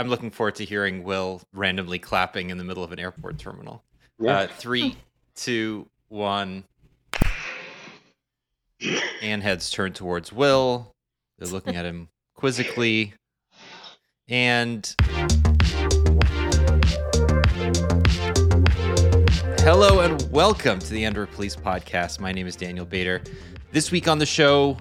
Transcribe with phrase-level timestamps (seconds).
[0.00, 3.84] I'm looking forward to hearing Will randomly clapping in the middle of an airport terminal.
[4.18, 4.38] Yeah.
[4.38, 4.96] Uh, three,
[5.34, 6.64] two, one.
[9.20, 10.90] And heads turned towards Will.
[11.38, 13.12] They're looking at him quizzically.
[14.26, 14.90] And
[19.58, 22.20] hello and welcome to the Android Police podcast.
[22.20, 23.22] My name is Daniel Bader.
[23.70, 24.78] This week on the show,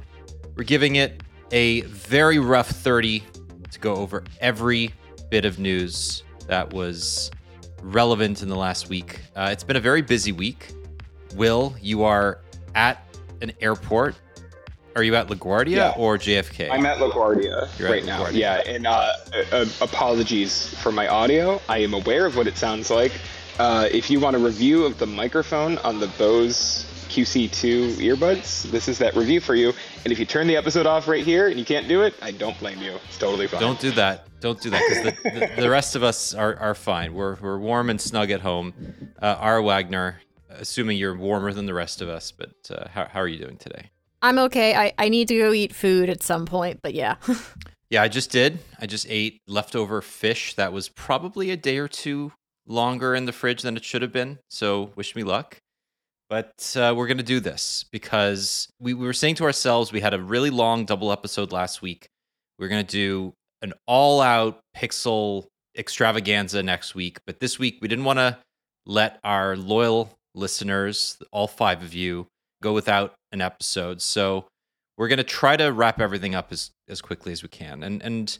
[0.55, 3.21] we're giving it a very rough 30
[3.71, 4.93] to go over every
[5.29, 7.31] bit of news that was
[7.81, 9.19] relevant in the last week.
[9.35, 10.71] Uh, it's been a very busy week.
[11.35, 12.39] Will, you are
[12.75, 13.03] at
[13.41, 14.15] an airport.
[14.95, 15.93] Are you at LaGuardia Yeah.
[15.95, 16.69] or JFK?
[16.71, 18.27] I'm at LaGuardia You're at right now.
[18.29, 19.13] Yeah, and uh,
[19.51, 21.61] uh, apologies for my audio.
[21.69, 23.11] I am aware of what it sounds like.
[23.59, 28.87] Uh, if you want a review of the microphone on the Bose QC2 earbuds, this
[28.87, 29.73] is that review for you.
[30.03, 32.31] And if you turn the episode off right here and you can't do it, I
[32.31, 32.97] don't blame you.
[33.07, 33.61] It's totally fine.
[33.61, 34.27] Don't do that.
[34.39, 37.13] Don't do that because the, the, the rest of us are, are fine.
[37.13, 38.73] We're, we're warm and snug at home.
[39.21, 43.19] Uh, Ara Wagoner, assuming you're warmer than the rest of us, but uh, how, how
[43.19, 43.89] are you doing today?
[44.21, 44.75] I'm okay.
[44.75, 47.15] I, I need to go eat food at some point, but yeah.
[47.89, 48.59] Yeah, I just did.
[48.79, 52.31] I just ate leftover fish that was probably a day or two
[52.67, 54.37] longer in the fridge than it should have been.
[54.47, 55.57] So wish me luck.
[56.29, 60.01] But uh, we're going to do this because we, we were saying to ourselves, we
[60.01, 62.07] had a really long double episode last week.
[62.59, 65.45] We're going to do an all out pixel
[65.77, 67.19] extravaganza next week.
[67.25, 68.37] But this week, we didn't want to
[68.85, 72.27] let our loyal listeners, all five of you,
[72.61, 74.01] go without an episode.
[74.01, 74.45] So
[74.97, 77.83] we're going to try to wrap everything up as, as quickly as we can.
[77.83, 78.37] And, and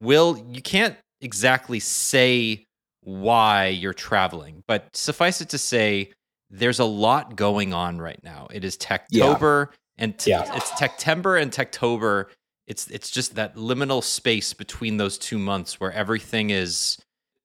[0.00, 2.64] Will, you can't exactly say
[3.02, 6.10] why you're traveling, but suffice it to say,
[6.50, 8.48] there's a lot going on right now.
[8.52, 10.54] It is Techtober and t- Yeah.
[10.56, 12.26] it's Techtember and Techtober.
[12.66, 16.98] It's it's just that liminal space between those two months where everything is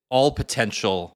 [0.10, 1.14] all potential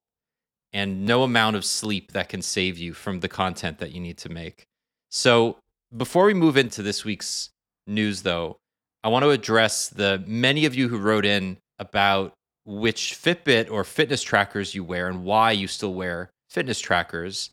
[0.74, 4.18] and no amount of sleep that can save you from the content that you need
[4.18, 4.66] to make.
[5.12, 5.58] So,
[5.96, 7.50] before we move into this week's
[7.86, 8.58] news though,
[9.04, 12.34] I want to address the many of you who wrote in about
[12.66, 17.52] which Fitbit or fitness trackers you wear and why you still wear fitness trackers.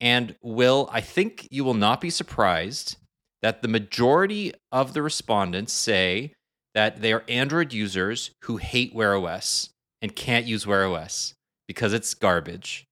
[0.00, 2.96] And Will, I think you will not be surprised
[3.42, 6.32] that the majority of the respondents say
[6.74, 9.70] that they are Android users who hate Wear OS
[10.02, 11.34] and can't use Wear OS
[11.66, 12.84] because it's garbage.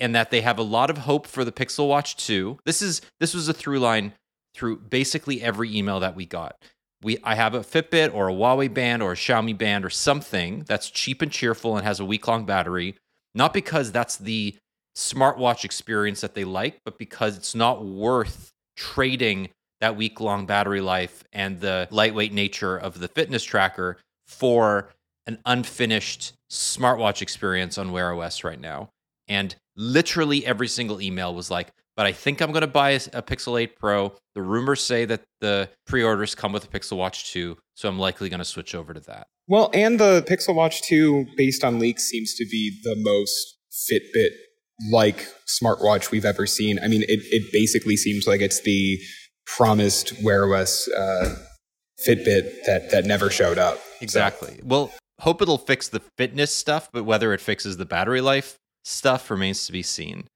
[0.00, 2.58] And that they have a lot of hope for the Pixel Watch 2.
[2.64, 4.12] This is this was a through line
[4.54, 6.56] through basically every email that we got.
[7.02, 10.64] We I have a Fitbit or a Huawei band or a Xiaomi band or something
[10.68, 12.94] that's cheap and cheerful and has a week long battery,
[13.34, 14.56] not because that's the
[14.96, 19.48] smartwatch experience that they like, but because it's not worth trading
[19.80, 24.90] that week long battery life and the lightweight nature of the fitness tracker for
[25.26, 28.90] an unfinished smartwatch experience on Wear OS right now.
[29.28, 33.00] And literally every single email was like, but I think I'm going to buy a,
[33.12, 34.12] a Pixel 8 Pro.
[34.34, 37.98] The rumors say that the pre orders come with a Pixel Watch 2, so I'm
[37.98, 39.26] likely going to switch over to that.
[39.48, 43.58] Well, and the Pixel Watch 2, based on leaks, seems to be the most
[43.90, 44.30] Fitbit
[44.92, 46.78] like smartwatch we've ever seen.
[46.78, 48.98] I mean, it, it basically seems like it's the
[49.56, 51.36] promised Wear OS uh,
[52.06, 53.78] Fitbit that, that never showed up.
[54.00, 54.60] Exactly.
[54.62, 59.30] Well, hope it'll fix the fitness stuff, but whether it fixes the battery life stuff
[59.30, 60.28] remains to be seen.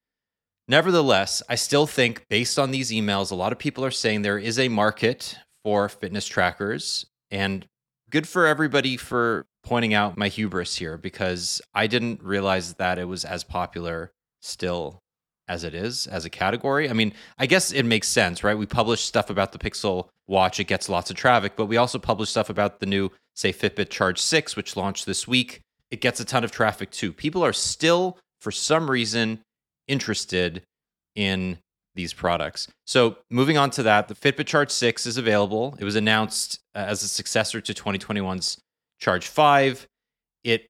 [0.67, 4.37] Nevertheless, I still think, based on these emails, a lot of people are saying there
[4.37, 7.05] is a market for fitness trackers.
[7.31, 7.65] And
[8.09, 13.05] good for everybody for pointing out my hubris here because I didn't realize that it
[13.05, 14.99] was as popular still
[15.47, 16.89] as it is as a category.
[16.89, 18.57] I mean, I guess it makes sense, right?
[18.57, 21.99] We publish stuff about the Pixel Watch, it gets lots of traffic, but we also
[21.99, 25.59] publish stuff about the new, say, Fitbit Charge 6, which launched this week.
[25.91, 27.11] It gets a ton of traffic too.
[27.11, 29.41] People are still, for some reason,
[29.87, 30.63] interested
[31.15, 31.57] in
[31.95, 32.69] these products.
[32.87, 35.75] So, moving on to that, the Fitbit Charge 6 is available.
[35.77, 38.57] It was announced uh, as a successor to 2021's
[38.99, 39.85] Charge 5.
[40.43, 40.67] It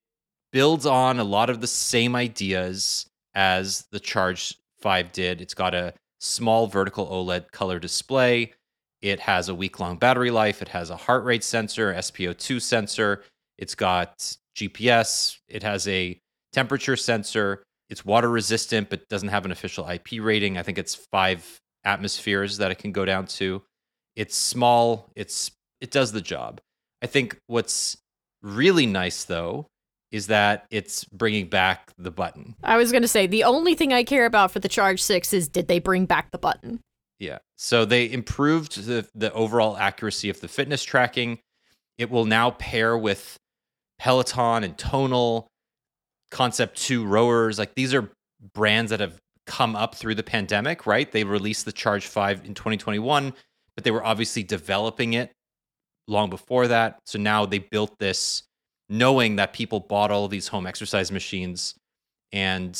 [0.51, 3.05] builds on a lot of the same ideas
[3.35, 5.39] as the Charge 5 did.
[5.39, 8.53] It's got a small vertical OLED color display.
[9.01, 10.61] It has a week long battery life.
[10.61, 13.23] It has a heart rate sensor, SPO2 sensor.
[13.57, 15.37] It's got GPS.
[15.47, 16.19] It has a
[16.51, 17.63] temperature sensor.
[17.89, 20.57] It's water resistant, but doesn't have an official IP rating.
[20.57, 23.63] I think it's five atmospheres that it can go down to.
[24.17, 25.09] It's small.
[25.15, 26.59] It's it does the job.
[27.01, 27.97] I think what's
[28.41, 29.67] really nice though
[30.13, 32.55] is that it's bringing back the button.
[32.63, 35.33] I was going to say the only thing I care about for the Charge 6
[35.33, 36.79] is did they bring back the button?
[37.19, 37.39] Yeah.
[37.57, 41.39] So they improved the the overall accuracy of the fitness tracking.
[41.97, 43.37] It will now pair with
[43.97, 45.47] Peloton and Tonal,
[46.29, 47.57] Concept 2 rowers.
[47.57, 48.11] Like these are
[48.53, 49.17] brands that have
[49.47, 51.11] come up through the pandemic, right?
[51.11, 53.33] They released the Charge 5 in 2021,
[53.75, 55.31] but they were obviously developing it
[56.07, 56.99] long before that.
[57.05, 58.43] So now they built this
[58.89, 61.75] knowing that people bought all of these home exercise machines.
[62.31, 62.79] And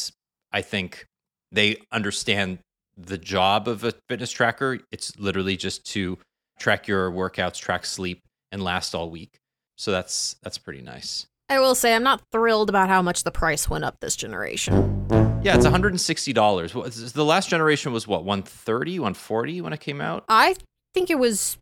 [0.52, 1.06] I think
[1.52, 2.60] they understand
[2.98, 4.80] the job of a fitness tracker.
[4.92, 6.18] It's literally just to
[6.60, 8.22] track your workouts, track sleep,
[8.52, 9.38] and last all week.
[9.78, 11.26] So that's that's pretty nice.
[11.50, 15.06] I will say I'm not thrilled about how much the price went up this generation.
[15.44, 17.14] Yeah, it's $160.
[17.14, 20.24] The last generation was what, 130, 140 when it came out?
[20.30, 20.56] I
[20.94, 21.58] think it was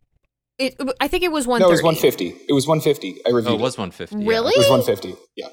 [0.66, 1.62] it I think it was 130.
[1.62, 2.46] No, it was 150.
[2.48, 3.20] It was 150.
[3.26, 4.16] I reviewed Oh, it was 150.
[4.24, 4.28] yeah.
[4.28, 4.52] Really?
[4.54, 5.16] It was 150.
[5.36, 5.48] Yeah.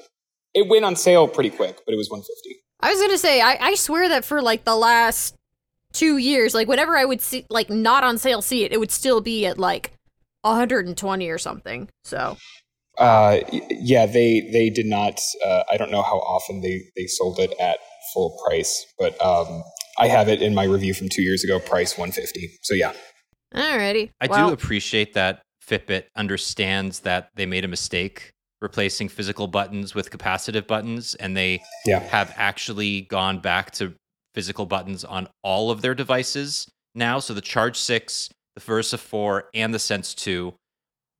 [0.54, 2.60] It went on sale pretty quick, but it was 150.
[2.80, 5.34] I was gonna say, I, I swear that for like the last
[5.92, 8.90] two years, like whenever I would see like not on sale see it, it would
[8.90, 9.92] still be at like
[10.42, 11.88] 120 or something.
[12.04, 12.36] So
[12.98, 13.40] Uh,
[13.70, 15.20] yeah, they they did not.
[15.44, 17.78] Uh, I don't know how often they they sold it at
[18.12, 19.62] full price, but um,
[19.98, 22.58] I have it in my review from two years ago, price 150.
[22.62, 22.92] So yeah,
[23.54, 24.10] alrighty.
[24.20, 28.30] I well, do appreciate that Fitbit understands that they made a mistake
[28.60, 32.00] replacing physical buttons with capacitive buttons, and they Yeah.
[32.00, 33.94] have actually gone back to
[34.34, 37.18] physical buttons on all of their devices now.
[37.18, 40.54] So the Charge Six, the Versa Four, and the Sense Two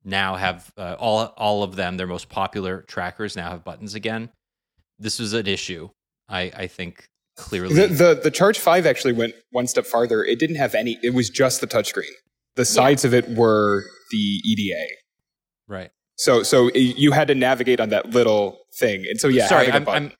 [0.03, 1.97] now have uh, all all of them.
[1.97, 4.29] Their most popular trackers now have buttons again.
[4.99, 5.89] This was an issue.
[6.29, 7.05] I I think
[7.41, 7.73] clearly.
[7.75, 10.23] the, the the Charge Five actually went one step farther.
[10.23, 10.97] It didn't have any.
[11.03, 12.11] It was just the touchscreen.
[12.55, 14.85] The sides of it were the EDA.
[15.67, 15.91] right.
[16.17, 19.87] So so you had to navigate on that little thing, and so yeah, Sorry, I'm.
[19.89, 20.11] I'm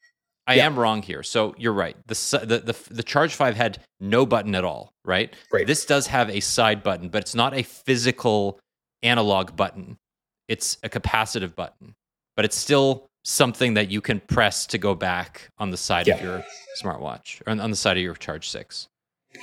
[0.47, 0.65] I Yeah.
[0.65, 1.21] am wrong here.
[1.21, 1.95] So you're right.
[2.07, 5.31] The, the the the Charge Five had no button at all, right?
[5.53, 5.67] Right.
[5.67, 8.59] This does have a side button, but it's not a physical
[9.03, 9.97] analog button.
[10.47, 11.93] It's a capacitive button,
[12.35, 16.21] but it's still something that you can press to go back on the side of
[16.21, 16.43] your
[16.81, 18.87] smartwatch or on, the side of your Charge Six.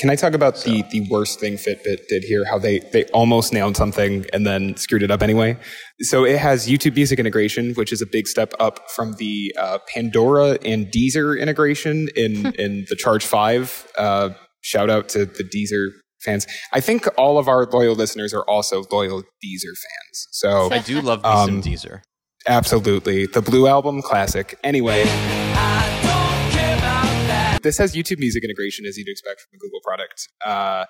[0.01, 2.45] Can I talk about the the worst thing Fitbit did here?
[2.45, 5.57] How they they almost nailed something and then screwed it up anyway.
[6.01, 9.79] So it has YouTube Music integration, which is a big step up from the uh,
[9.95, 13.91] Pandora and Deezer integration in in the Charge Five.
[13.97, 14.31] Uh,
[14.61, 15.89] shout out to the Deezer
[16.21, 16.47] fans.
[16.75, 20.27] I think all of our loyal listeners are also loyal Deezer fans.
[20.33, 22.03] So I do love Um, some Deezer.
[22.49, 23.27] Absolutely.
[23.27, 24.59] The Blue Album, classic.
[24.65, 25.05] Anyway.
[27.63, 30.29] This has YouTube music integration, as you'd expect from a Google product.
[30.45, 30.85] Uh,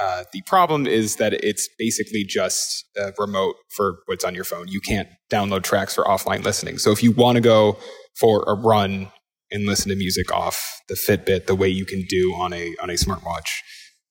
[0.00, 4.66] uh, the problem is that it's basically just uh, remote for what's on your phone.
[4.68, 6.78] You can't download tracks for offline listening.
[6.78, 7.78] So if you want to go
[8.18, 9.10] for a run
[9.50, 12.90] and listen to music off the Fitbit the way you can do on a on
[12.90, 13.48] a smartwatch,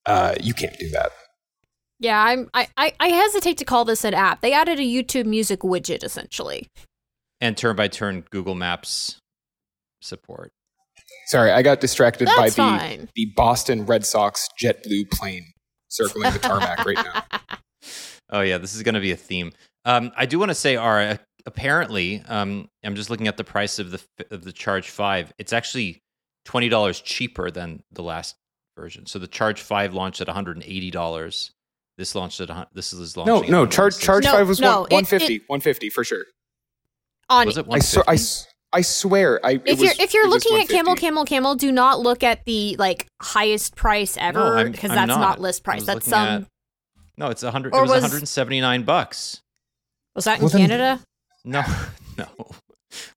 [0.05, 1.11] uh, you can't do that.
[1.99, 2.49] Yeah, I'm.
[2.53, 4.41] I, I I hesitate to call this an app.
[4.41, 6.67] They added a YouTube Music widget essentially.
[7.41, 9.17] And turn by turn Google Maps
[10.01, 10.51] support.
[11.27, 13.09] Sorry, I got distracted by the fine.
[13.15, 15.45] the Boston Red Sox JetBlue plane
[15.89, 17.23] circling the tarmac right now.
[18.31, 19.51] Oh yeah, this is going to be a theme.
[19.85, 23.77] Um, I do want to say, Ara, apparently, um, I'm just looking at the price
[23.77, 24.01] of the
[24.31, 25.31] of the Charge Five.
[25.37, 26.01] It's actually
[26.43, 28.35] twenty dollars cheaper than the last
[28.75, 29.05] version.
[29.05, 31.51] So the Charge Five launched at 180 dollars.
[31.97, 33.33] This launched at this is launching.
[33.33, 36.03] No, at no, charge charge No, five was no, one, it- 150, it- 150 for
[36.03, 36.25] sure.
[37.29, 38.13] On Was it I, swear, I, 150?
[38.13, 39.51] s- I swear, I.
[39.51, 42.43] it if you're was- if you're looking at Camel Camel Camel, do not look at
[42.45, 45.19] the like highest price ever because I'm that's not.
[45.21, 45.41] not.
[45.41, 45.85] list price.
[45.85, 46.27] That's some.
[46.27, 46.47] Um, at-
[47.17, 47.73] No, it's a 100.
[47.73, 49.41] Or it was, was- 179 bucks.
[50.15, 50.99] Was that in Well, then- Canada?
[51.45, 51.63] No,
[52.17, 52.27] no.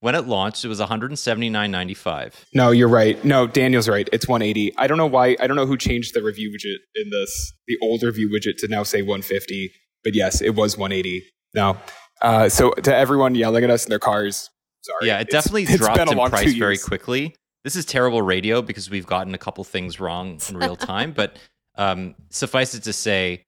[0.01, 2.35] When it launched, it was 179.95.
[2.55, 3.23] No, you're right.
[3.25, 4.09] No, Daniel's right.
[4.13, 4.77] It's 180.
[4.77, 5.37] I don't know why.
[5.41, 8.69] I don't know who changed the review widget in this, the old review widget to
[8.69, 9.73] now say 150.
[10.05, 11.25] But yes, it was 180.
[11.55, 11.77] No.
[12.23, 14.51] Uh, so to everyone yelling at us in their cars,
[14.83, 15.07] sorry.
[15.07, 17.35] Yeah, it definitely it's dropped been a in long price very quickly.
[17.65, 21.37] This is terrible radio because we've gotten a couple things wrong in real time, but
[21.77, 23.45] um, suffice it to say,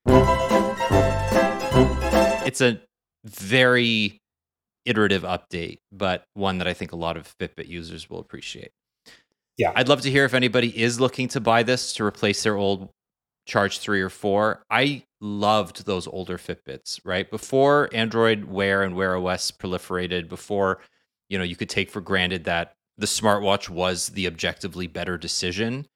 [2.47, 2.81] it's a
[3.25, 4.20] very
[4.91, 8.73] iterative update, but one that I think a lot of Fitbit users will appreciate.
[9.57, 9.73] Yeah.
[9.77, 12.91] I'd love to hear if anybody is looking to buy this to replace their old
[13.47, 14.65] Charge 3 or 4.
[14.71, 17.31] I loved those older Fitbits, right?
[17.31, 20.81] Before Android Wear and Wear OS proliferated, before,
[21.29, 25.87] you know, you could take for granted that the smartwatch was the objectively better decision,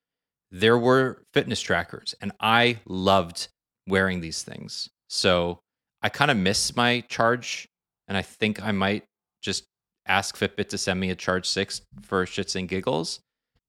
[0.51, 3.49] there were fitness trackers and I loved
[3.87, 4.89] wearing these things.
[5.09, 5.61] So
[6.03, 7.69] I kind of miss my charge
[8.08, 9.04] and I think I might
[9.42, 9.64] just
[10.06, 13.20] ask Fitbit to send me a Charge 6 for shits and giggles.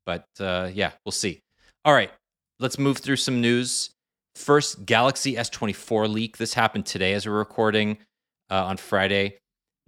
[0.06, 1.40] But uh, yeah, we'll see.
[1.84, 2.12] All right,
[2.60, 3.90] let's move through some news.
[4.36, 6.38] First, Galaxy S24 leak.
[6.38, 7.98] This happened today as we're recording
[8.52, 9.38] uh, on Friday.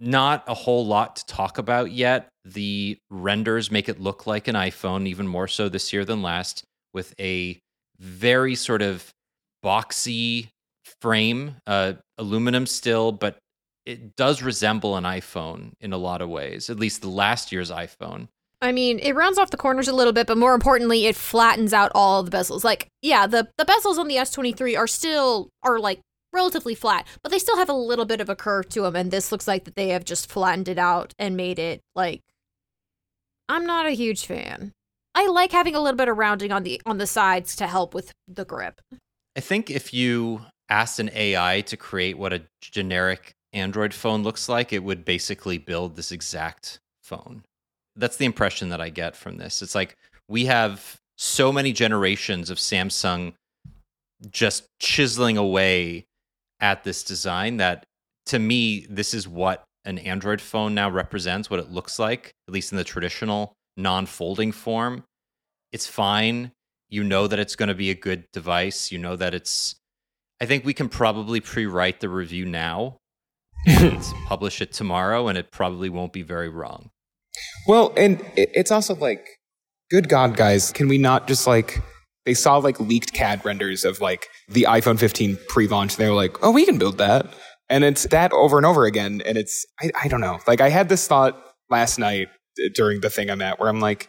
[0.00, 2.28] not a whole lot to talk about yet.
[2.44, 6.64] The renders make it look like an iPhone, even more so this year than last,
[6.94, 7.58] with a
[7.98, 9.10] very sort of
[9.64, 10.48] boxy
[11.02, 13.38] frame, uh, aluminum still, but
[13.88, 17.70] it does resemble an iPhone in a lot of ways, at least the last year's
[17.70, 18.28] iPhone.
[18.60, 21.72] I mean, it rounds off the corners a little bit, but more importantly, it flattens
[21.72, 22.64] out all the bezels.
[22.64, 26.00] Like, yeah, the, the bezels on the S23 are still are like
[26.34, 29.10] relatively flat, but they still have a little bit of a curve to them, and
[29.10, 32.20] this looks like that they have just flattened it out and made it like
[33.48, 34.72] I'm not a huge fan.
[35.14, 37.94] I like having a little bit of rounding on the on the sides to help
[37.94, 38.82] with the grip.
[39.34, 44.48] I think if you asked an AI to create what a generic Android phone looks
[44.48, 47.44] like, it would basically build this exact phone.
[47.96, 49.62] That's the impression that I get from this.
[49.62, 49.96] It's like
[50.28, 53.32] we have so many generations of Samsung
[54.30, 56.06] just chiseling away
[56.60, 57.84] at this design that
[58.26, 62.54] to me, this is what an Android phone now represents, what it looks like, at
[62.54, 65.04] least in the traditional non folding form.
[65.72, 66.52] It's fine.
[66.90, 68.92] You know that it's going to be a good device.
[68.92, 69.76] You know that it's.
[70.40, 72.97] I think we can probably pre write the review now
[73.68, 76.90] and publish it tomorrow, and it probably won't be very wrong.
[77.66, 79.26] Well, and it's also like,
[79.90, 81.80] good God, guys, can we not just like
[82.24, 85.94] they saw like leaked CAD renders of like the iPhone 15 pre-launch.
[85.96, 87.26] And they were like, oh, we can build that.
[87.70, 89.22] And it's that over and over again.
[89.24, 90.38] And it's, I, I don't know.
[90.46, 92.28] Like I had this thought last night
[92.74, 94.08] during the thing I'm at where I'm like,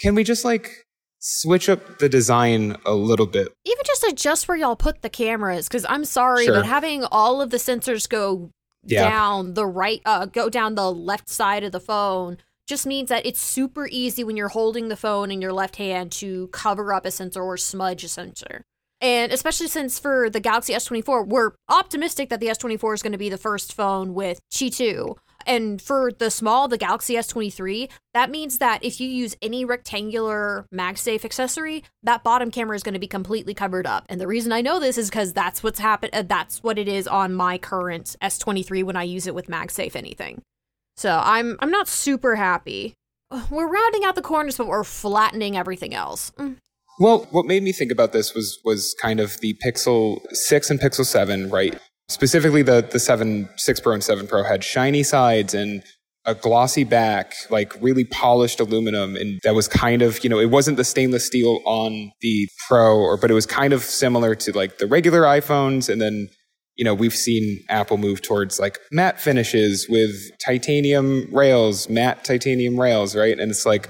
[0.00, 0.70] can we just like
[1.18, 3.48] switch up the design a little bit?
[3.66, 5.68] Even just adjust where y'all put the cameras.
[5.68, 6.54] Cause I'm sorry, Sure.
[6.54, 8.50] but having all of the sensors go
[8.84, 9.08] Yeah.
[9.08, 13.24] down the right, uh, go down the left side of the phone just means that
[13.24, 17.06] it's super easy when you're holding the phone in your left hand to cover up
[17.06, 18.62] a sensor or smudge a sensor.
[19.00, 23.18] And especially since for the Galaxy S24, we're optimistic that the S24 is going to
[23.18, 25.16] be the first phone with Qi 2.
[25.48, 30.66] And for the small, the Galaxy S23, that means that if you use any rectangular
[30.72, 34.04] MagSafe accessory, that bottom camera is going to be completely covered up.
[34.10, 36.14] And the reason I know this is because that's what's happened.
[36.14, 39.96] Uh, that's what it is on my current S23 when I use it with MagSafe
[39.96, 40.42] anything.
[40.98, 42.94] So I'm I'm not super happy.
[43.50, 46.30] We're rounding out the corners, but we're flattening everything else.
[46.38, 46.56] Mm.
[46.98, 50.80] Well, what made me think about this was was kind of the Pixel 6 and
[50.80, 51.78] Pixel 7, right?
[52.08, 55.82] Specifically the the 7 6 Pro and 7 Pro had shiny sides and
[56.24, 60.50] a glossy back, like really polished aluminum and that was kind of, you know, it
[60.50, 64.52] wasn't the stainless steel on the Pro or but it was kind of similar to
[64.52, 66.28] like the regular iPhones and then
[66.78, 72.80] you know, we've seen Apple move towards like matte finishes with titanium rails, matte titanium
[72.80, 73.36] rails, right?
[73.36, 73.88] And it's like,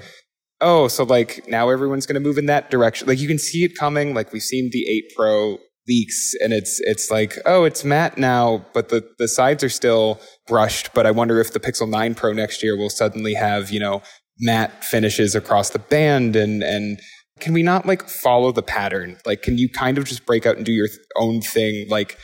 [0.63, 3.07] oh, so like now everyone's going to move in that direction.
[3.07, 4.15] Like you can see it coming.
[4.15, 5.59] Like we've seen the 8 Pro
[5.89, 10.21] leaks and it's it's like, oh, it's matte now, but the the sides are still
[10.47, 13.81] brushed, but I wonder if the Pixel 9 Pro next year will suddenly have, you
[13.81, 14.03] know,
[14.41, 17.01] matte finishes across the band and and
[17.41, 19.17] can we not like follow the pattern?
[19.25, 22.19] Like can you kind of just break out and do your th- own thing like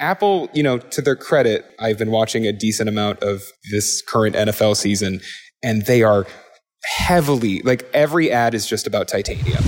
[0.00, 4.36] Apple, you know, to their credit, I've been watching a decent amount of this current
[4.36, 5.20] NFL season,
[5.62, 6.24] and they are
[6.84, 9.64] heavily, like, every ad is just about titanium.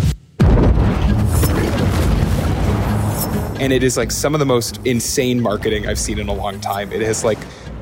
[3.61, 6.61] And it is like some of the most insane marketing I've seen in a long
[6.61, 6.91] time.
[6.93, 7.39] It has like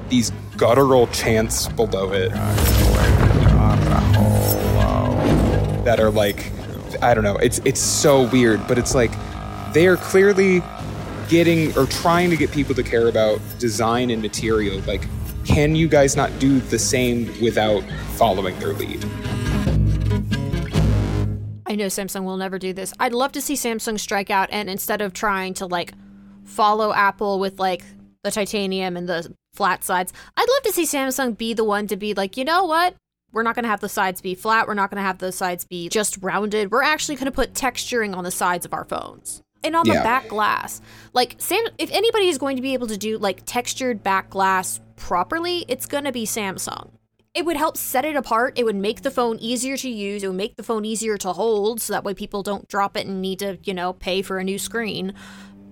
[0.08, 2.30] these guttural chants below it
[5.84, 6.50] that are like,
[7.00, 9.12] I don't know, it's, it's so weird, but it's like
[9.72, 10.62] they are clearly
[11.28, 14.80] getting or trying to get people to care about design and material.
[14.80, 15.06] Like,
[15.44, 17.84] can you guys not do the same without
[18.16, 19.04] following their lead?
[21.78, 22.92] Know Samsung will never do this.
[23.00, 25.92] I'd love to see Samsung strike out and instead of trying to like
[26.44, 27.82] follow Apple with like
[28.22, 31.96] the titanium and the flat sides, I'd love to see Samsung be the one to
[31.96, 32.94] be like, you know what?
[33.32, 34.66] We're not going to have the sides be flat.
[34.66, 36.70] We're not going to have the sides be just rounded.
[36.70, 39.94] We're actually going to put texturing on the sides of our phones and on the
[39.94, 40.80] back glass.
[41.12, 44.80] Like Sam if anybody is going to be able to do like textured back glass
[44.96, 46.90] properly, it's going to be Samsung.
[47.34, 48.58] It would help set it apart.
[48.58, 50.22] It would make the phone easier to use.
[50.22, 53.06] It would make the phone easier to hold so that way people don't drop it
[53.06, 55.14] and need to, you know, pay for a new screen.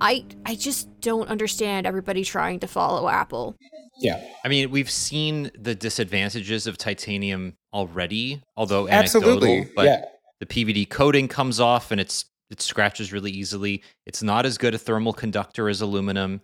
[0.00, 3.56] I I just don't understand everybody trying to follow Apple.
[3.98, 9.52] Yeah, I mean, we've seen the disadvantages of titanium already, although absolutely.
[9.52, 9.72] anecdotal.
[9.74, 10.04] But yeah,
[10.40, 13.82] the PVD coating comes off and it's it scratches really easily.
[14.04, 16.42] It's not as good a thermal conductor as aluminum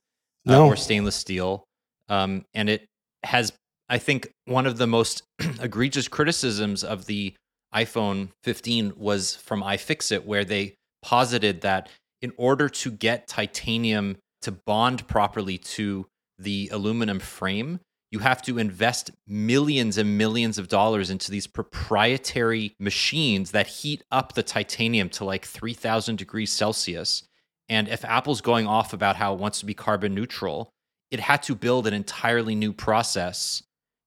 [0.48, 1.64] uh, or stainless steel,
[2.08, 2.86] um, and it
[3.22, 3.52] has,
[3.92, 5.22] I think, one of the most
[5.60, 7.34] egregious criticisms of the
[7.74, 11.90] iPhone 15 was from iFixit, where they posited that
[12.22, 16.06] in order to get titanium to bond properly to
[16.38, 17.80] the aluminum frame,
[18.10, 24.02] you have to invest millions and millions of dollars into these proprietary machines that heat
[24.10, 27.24] up the titanium to like 3000 degrees Celsius.
[27.68, 30.70] And if Apple's going off about how it wants to be carbon neutral,
[31.10, 33.62] it had to build an entirely new process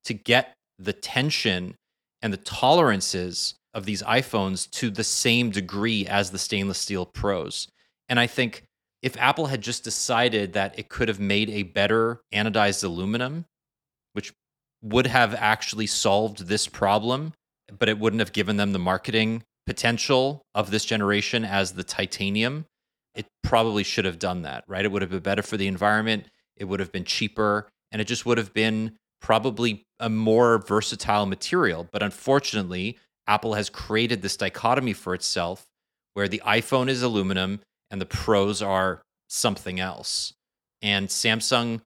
[0.05, 1.75] to get the tension
[2.21, 7.67] and the tolerances of these iPhones to the same degree as the stainless steel pros.
[8.07, 8.63] And I think
[9.01, 13.45] if Apple had just decided that it could have made a better anodized aluminum,
[14.13, 14.33] which
[14.81, 17.33] would have actually solved this problem,
[17.77, 22.65] but it wouldn't have given them the marketing potential of this generation as the titanium,
[23.15, 24.85] it probably should have done that, right?
[24.85, 28.05] It would have been better for the environment, it would have been cheaper, and it
[28.05, 31.87] just would have been probably a more versatile material.
[31.91, 35.65] But unfortunately, Apple has created this dichotomy for itself
[36.13, 40.33] where the iPhone is aluminum and the pros are something else.
[40.81, 41.81] And Samsung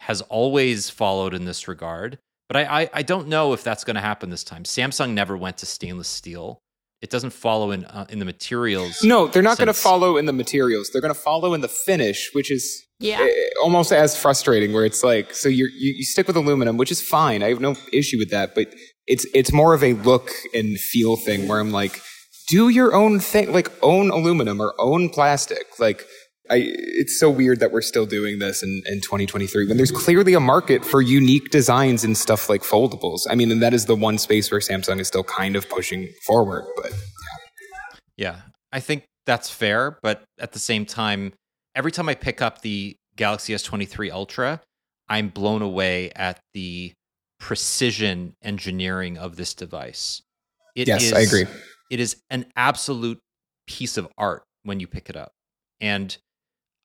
[0.00, 2.18] has always followed in this regard.
[2.48, 4.64] But I, I, I don't know if that's going to happen this time.
[4.64, 6.60] Samsung never went to stainless steel.
[7.00, 9.02] It doesn't follow in uh, in the materials.
[9.04, 10.90] No, they're not going to follow in the materials.
[10.90, 13.20] They're going to follow in the finish, which is Yeah.
[13.22, 13.30] eh,
[13.62, 14.72] almost as frustrating.
[14.72, 17.42] Where it's like, so you're, you you stick with aluminum, which is fine.
[17.44, 18.54] I have no issue with that.
[18.54, 18.74] But
[19.06, 22.00] it's it's more of a look and feel thing where I'm like,
[22.48, 25.66] do your own thing, like own aluminum or own plastic.
[25.78, 26.04] Like,
[26.50, 30.34] I it's so weird that we're still doing this in, in 2023 when there's clearly
[30.34, 33.26] a market for unique designs and stuff like foldables.
[33.28, 36.08] I mean, and that is the one space where Samsung is still kind of pushing
[36.26, 36.64] forward.
[36.76, 36.92] But
[38.16, 38.40] Yeah, yeah,
[38.72, 41.34] I think that's fair, but at the same time,
[41.74, 44.60] every time I pick up the Galaxy S23 Ultra,
[45.08, 46.92] I'm blown away at the
[47.38, 50.22] precision engineering of this device.
[50.74, 51.46] It yes, is- I agree.
[51.90, 53.18] It is an absolute
[53.66, 55.32] piece of art when you pick it up.
[55.80, 56.16] And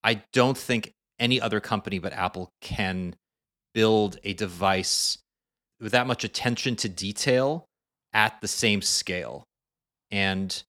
[0.04, 3.16] I don't think any other company but Apple can
[3.74, 5.18] build a device
[5.80, 7.66] with that much attention to detail
[8.14, 9.44] at the same scale.
[10.12, 10.64] And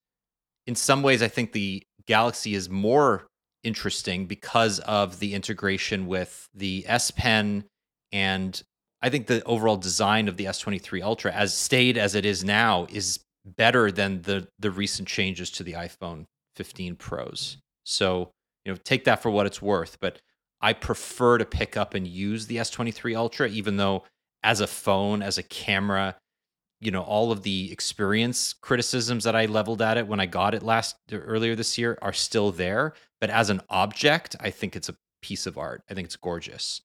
[0.66, 3.26] in some ways, I think the Galaxy is more
[3.62, 7.64] interesting because of the integration with the S Pen
[8.12, 8.62] and
[9.02, 12.86] I think the overall design of the S23 Ultra, as stayed as it is now,
[12.88, 16.24] is better than the the recent changes to the iPhone
[16.56, 17.58] 15 Pros.
[17.84, 18.30] So,
[18.64, 20.20] you know, take that for what it's worth, but
[20.60, 24.04] I prefer to pick up and use the S23 Ultra even though
[24.42, 26.16] as a phone, as a camera,
[26.80, 30.54] you know, all of the experience criticisms that I leveled at it when I got
[30.54, 34.88] it last earlier this year are still there, but as an object, I think it's
[34.88, 35.82] a piece of art.
[35.88, 36.82] I think it's gorgeous.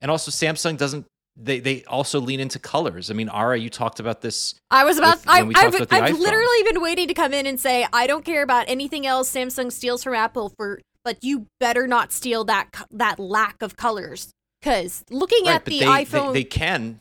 [0.00, 1.06] And also Samsung doesn't
[1.36, 3.10] they they also lean into colors.
[3.10, 5.16] I mean, Ara, you talked about this I was about.
[5.16, 8.24] with- I, I've, about I've literally been waiting to come in and say I don't
[8.24, 12.68] care about anything else Samsung steals from Apple for, but you better not steal that
[12.90, 14.30] that lack of colors.
[14.60, 17.00] Because looking right, at the they, iPhone, they they can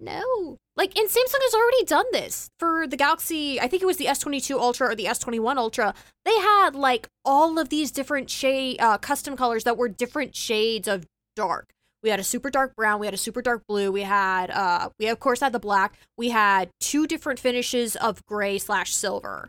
[0.00, 3.60] no, like and Samsung has already done this for the Galaxy.
[3.60, 5.92] I think it was the S22 Ultra or the S21 Ultra.
[6.24, 10.86] They had like all of these different shade uh, custom colors that were different shades
[10.86, 11.70] of dark.
[12.04, 14.90] We had a super dark brown, we had a super dark blue, we had uh
[15.00, 15.94] we of course had the black.
[16.16, 19.48] We had two different finishes of gray slash silver.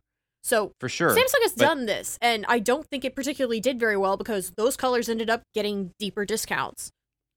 [0.50, 1.12] So for sure.
[1.12, 4.52] Samsung has but- done this, and I don't think it particularly did very well because
[4.58, 6.90] those colors ended up getting deeper discounts.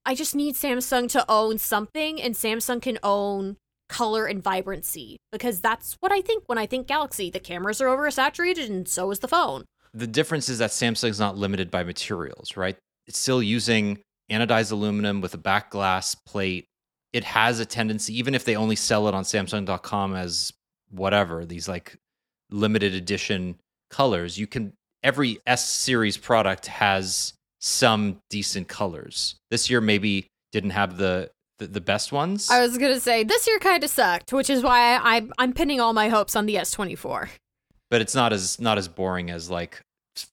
[0.07, 3.59] I just need Samsung to own something, and Samsung can own
[3.91, 7.29] color and vibrancy because that's what I think when I think Galaxy.
[7.29, 9.65] The cameras are oversaturated, and so is the phone.
[9.95, 12.79] the difference is that Samsung's not limited by materials, right?
[13.07, 13.99] It's still using
[14.31, 16.65] anodized aluminum with a back glass plate.
[17.13, 20.51] It has a tendency, even if they only sell it on Samsung.com as
[20.89, 21.99] whatever, these like
[22.53, 23.57] limited edition
[23.91, 29.37] colors, you can every S series product has some decent colors.
[29.51, 32.51] This year maybe didn't have the the, the best ones.
[32.51, 35.53] I was gonna say this year kind of sucked, which is why I, I I'm
[35.53, 37.29] pinning all my hopes on the S24.
[37.91, 39.81] but it's not as not as boring as like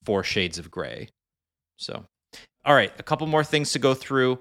[0.06, 1.10] four shades of gray.
[1.78, 2.06] So,
[2.66, 4.40] all right, a couple more things to go through.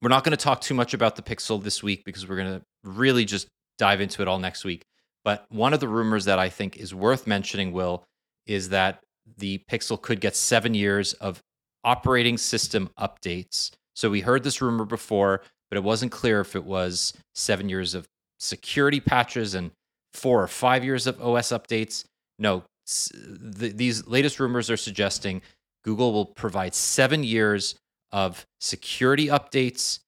[0.00, 2.58] We're not going to talk too much about the Pixel this week because we're going
[2.58, 3.46] to really just
[3.78, 4.82] dive into it all next week.
[5.24, 8.04] But one of the rumors that I think is worth mentioning, Will,
[8.46, 9.00] is that
[9.38, 11.40] the Pixel could get seven years of
[11.84, 13.70] operating system updates.
[13.94, 17.94] So we heard this rumor before, but it wasn't clear if it was seven years
[17.94, 18.06] of
[18.38, 19.70] security patches and
[20.12, 22.04] four or five years of OS updates.
[22.38, 25.42] No, th- these latest rumors are suggesting
[25.84, 27.76] Google will provide seven years
[28.10, 30.00] of security updates,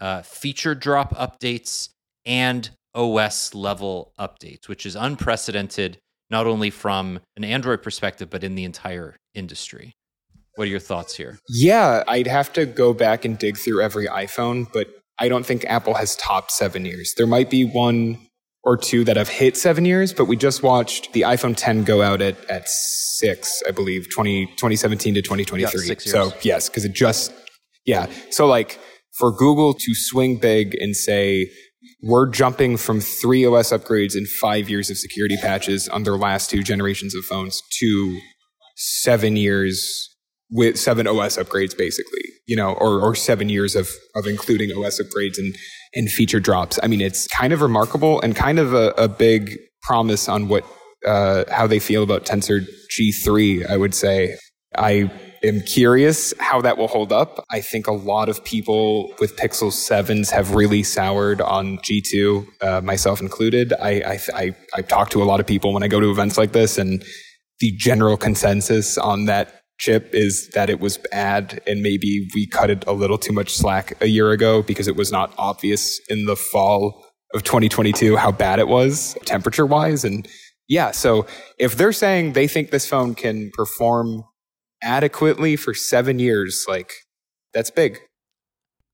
[0.00, 1.90] uh, feature drop updates,
[2.24, 5.98] and OS level updates, which is unprecedented,
[6.30, 9.94] not only from an Android perspective, but in the entire industry.
[10.56, 11.38] What are your thoughts here?
[11.48, 15.64] Yeah, I'd have to go back and dig through every iPhone, but I don't think
[15.66, 17.14] Apple has topped seven years.
[17.16, 18.18] There might be one
[18.62, 22.02] or two that have hit seven years, but we just watched the iPhone 10 go
[22.02, 25.88] out at, at six, I believe, 20, 2017 to 2023.
[25.88, 25.94] Yeah.
[25.98, 27.32] So, yes, because it just,
[27.86, 28.06] yeah.
[28.30, 28.78] So, like,
[29.18, 31.50] for Google to swing big and say,
[32.02, 36.50] we're jumping from three OS upgrades and five years of security patches on their last
[36.50, 38.20] two generations of phones to
[38.76, 40.08] seven years
[40.50, 45.00] with seven OS upgrades, basically, you know, or, or seven years of, of including OS
[45.00, 45.54] upgrades and,
[45.94, 46.78] and feature drops.
[46.82, 50.64] I mean, it's kind of remarkable and kind of a, a big promise on what,
[51.06, 52.66] uh, how they feel about Tensor
[52.98, 54.36] G3, I would say.
[54.76, 55.10] I
[55.42, 57.44] am curious how that will hold up.
[57.50, 62.80] I think a lot of people with Pixel 7s have really soured on G2, uh,
[62.82, 63.72] myself included.
[63.72, 66.36] I, I, I, I talk to a lot of people when I go to events
[66.36, 67.02] like this and
[67.60, 72.70] the general consensus on that chip is that it was bad and maybe we cut
[72.70, 76.26] it a little too much slack a year ago because it was not obvious in
[76.26, 80.28] the fall of 2022 how bad it was temperature wise and
[80.68, 81.26] yeah so
[81.58, 84.22] if they're saying they think this phone can perform
[84.82, 86.92] adequately for 7 years like
[87.52, 88.00] that's big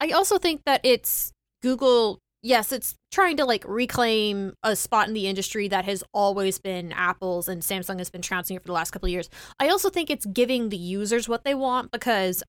[0.01, 5.15] I also think that it's Google yes, it's trying to like reclaim a spot in
[5.15, 8.73] the industry that has always been Apple's and Samsung has been trouncing it for the
[8.73, 9.29] last couple of years.
[9.59, 12.43] I also think it's giving the users what they want because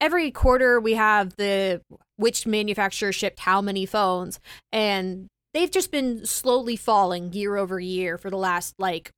[0.00, 1.80] every quarter we have the
[2.16, 4.40] which manufacturer shipped how many phones
[4.72, 9.10] and they've just been slowly falling year over year for the last like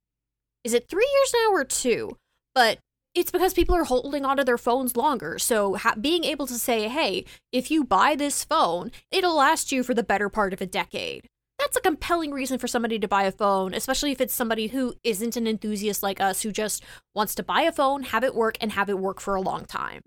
[0.64, 2.10] is it 3 years now or 2?
[2.54, 2.78] But
[3.16, 5.38] it's because people are holding onto their phones longer.
[5.38, 9.82] So ha- being able to say, "Hey, if you buy this phone, it'll last you
[9.82, 11.26] for the better part of a decade."
[11.58, 14.94] That's a compelling reason for somebody to buy a phone, especially if it's somebody who
[15.02, 18.58] isn't an enthusiast like us who just wants to buy a phone, have it work
[18.60, 20.02] and have it work for a long time.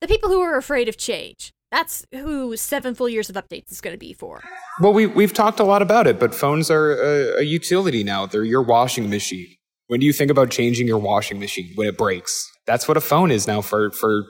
[0.00, 1.52] The people who are afraid of change.
[1.70, 4.42] That's who seven full years of updates is going to be for.
[4.80, 8.26] well we we've talked a lot about it but phones are a, a utility now
[8.26, 9.54] they're your washing machine
[9.92, 12.50] when do you think about changing your washing machine when it breaks?
[12.66, 14.24] That's what a phone is now for for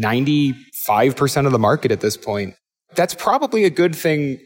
[0.00, 0.54] 95%
[1.44, 2.54] of the market at this point.
[2.94, 4.38] That's probably a good thing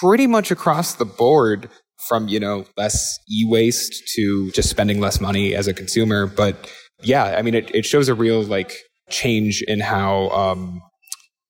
[0.00, 1.68] pretty much across the board
[2.08, 6.68] from, you know, less e-waste to just spending less money as a consumer, but
[7.00, 8.76] yeah, I mean it, it shows a real like
[9.10, 10.82] change in how um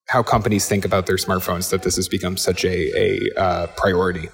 [0.08, 4.28] how companies think about their smartphones that this has become such a a uh, priority.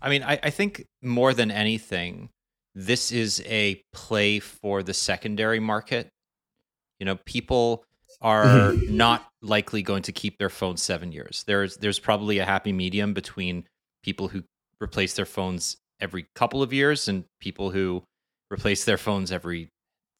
[0.00, 2.28] I mean, I, I think more than anything,
[2.76, 6.10] this is a play for the secondary market.
[7.00, 7.84] You know, people
[8.20, 8.96] are mm-hmm.
[8.96, 11.42] not likely going to keep their phones seven years.
[11.46, 13.64] There's there's probably a happy medium between
[14.02, 14.44] people who
[14.80, 18.04] replace their phones every couple of years and people who
[18.52, 19.70] replace their phones every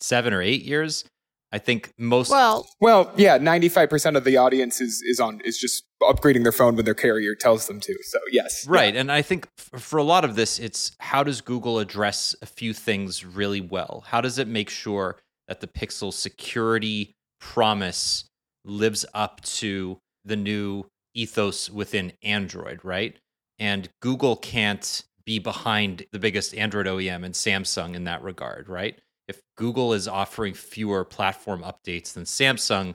[0.00, 1.04] seven or eight years.
[1.52, 5.40] I think most Well, Well, yeah, ninety five percent of the audience is is on
[5.44, 7.96] is just upgrading their phone when their carrier tells them to.
[8.02, 8.94] So yes, Right.
[8.94, 12.46] And I think f- for a lot of this, it's how does Google address a
[12.46, 14.04] few things really well?
[14.08, 15.16] How does it make sure
[15.48, 18.24] that the Pixel security promise
[18.64, 23.16] lives up to the new ethos within Android, right?
[23.58, 28.98] And Google can't be behind the biggest Android OEM and Samsung in that regard, right?
[29.28, 32.94] If Google is offering fewer platform updates than Samsung,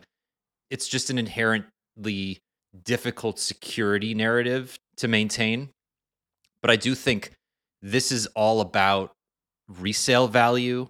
[0.70, 2.40] it's just an inherently
[2.84, 5.70] difficult security narrative to maintain.
[6.62, 7.32] But I do think
[7.82, 9.12] this is all about
[9.68, 10.88] resale value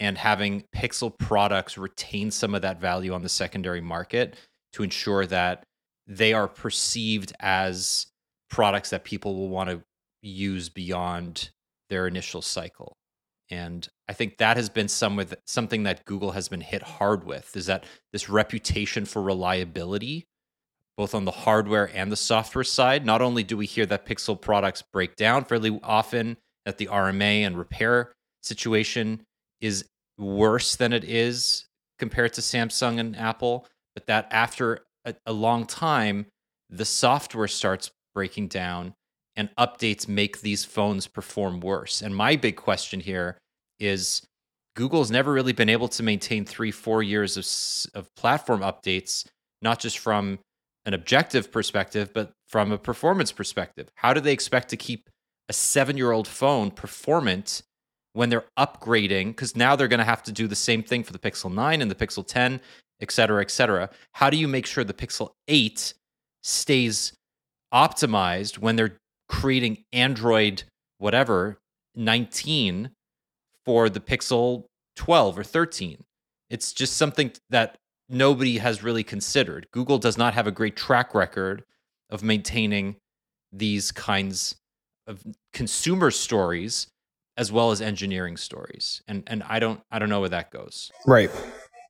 [0.00, 4.36] and having Pixel products retain some of that value on the secondary market
[4.72, 5.64] to ensure that
[6.06, 8.06] they are perceived as
[8.48, 9.82] products that people will want to
[10.22, 11.50] use beyond
[11.90, 12.96] their initial cycle.
[13.50, 17.24] And I think that has been some with something that Google has been hit hard
[17.24, 20.26] with is that this reputation for reliability
[20.98, 23.06] both on the hardware and the software side.
[23.06, 27.46] Not only do we hear that Pixel products break down fairly often, that the RMA
[27.46, 29.24] and repair situation
[29.60, 29.84] is
[30.18, 31.66] worse than it is
[32.00, 36.26] compared to Samsung and Apple, but that after a, a long time,
[36.68, 38.94] the software starts breaking down
[39.36, 42.02] and updates make these phones perform worse.
[42.02, 43.38] And my big question here
[43.78, 44.22] is
[44.76, 49.26] Google's never really been able to maintain three, four years of, of platform updates,
[49.60, 50.38] not just from
[50.86, 53.88] an objective perspective, but from a performance perspective.
[53.96, 55.10] How do they expect to keep
[55.48, 57.62] a seven year old phone performant
[58.12, 59.28] when they're upgrading?
[59.28, 61.82] Because now they're going to have to do the same thing for the Pixel 9
[61.82, 62.60] and the Pixel 10,
[63.00, 63.90] et cetera, et cetera.
[64.12, 65.92] How do you make sure the Pixel 8
[66.42, 67.12] stays
[67.74, 68.96] optimized when they're
[69.28, 70.62] creating Android,
[70.98, 71.58] whatever,
[71.94, 72.90] 19
[73.68, 74.64] for the Pixel
[74.96, 76.02] 12 or 13?
[76.48, 77.76] It's just something that
[78.08, 79.66] nobody has really considered.
[79.72, 81.64] Google does not have a great track record
[82.08, 82.96] of maintaining
[83.52, 84.56] these kinds
[85.06, 86.86] of consumer stories
[87.36, 89.02] as well as engineering stories.
[89.06, 90.90] And and I don't I don't know where that goes.
[91.06, 91.30] Right.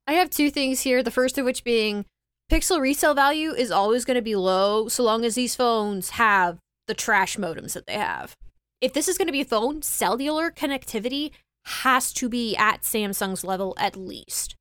[0.09, 1.05] I have two things here.
[1.05, 2.07] The first of which being
[2.51, 6.59] pixel resale value is always going to be low so long as these phones have
[6.89, 8.37] the trash modems that they have.
[8.81, 11.31] If this is going to be a phone, cellular connectivity
[11.69, 14.57] has to be at Samsung's level at least.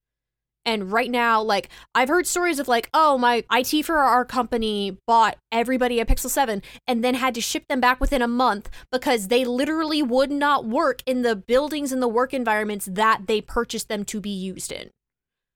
[0.65, 4.97] And right now, like, I've heard stories of, like, oh, my IT for our company
[5.07, 8.69] bought everybody a Pixel 7 and then had to ship them back within a month
[8.91, 13.39] because they literally would not work in the buildings and the work environments that they
[13.39, 14.89] purchased them to be used in.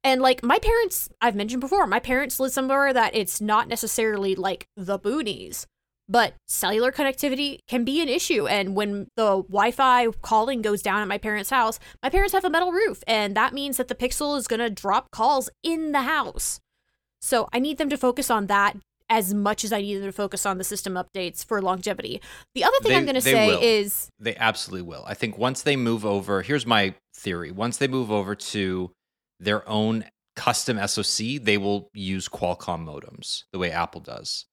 [0.01, 4.33] And like my parents, I've mentioned before, my parents live somewhere that it's not necessarily
[4.33, 5.65] like the boonies,
[6.11, 8.45] but cellular connectivity can be an issue.
[8.45, 12.43] And when the Wi Fi calling goes down at my parents' house, my parents have
[12.43, 15.93] a metal roof, and that means that the Pixel is going to drop calls in
[15.93, 16.59] the house.
[17.21, 18.75] So I need them to focus on that
[19.09, 22.21] as much as I need them to focus on the system updates for longevity.
[22.55, 23.61] The other thing They- I'm going to say will.
[23.61, 25.03] is They absolutely will.
[25.07, 27.51] I think once they move over, here's my theory.
[27.51, 28.91] Once they move over to
[29.39, 34.45] their own custom SoC, they will use Qualcomm modems the way Apple does.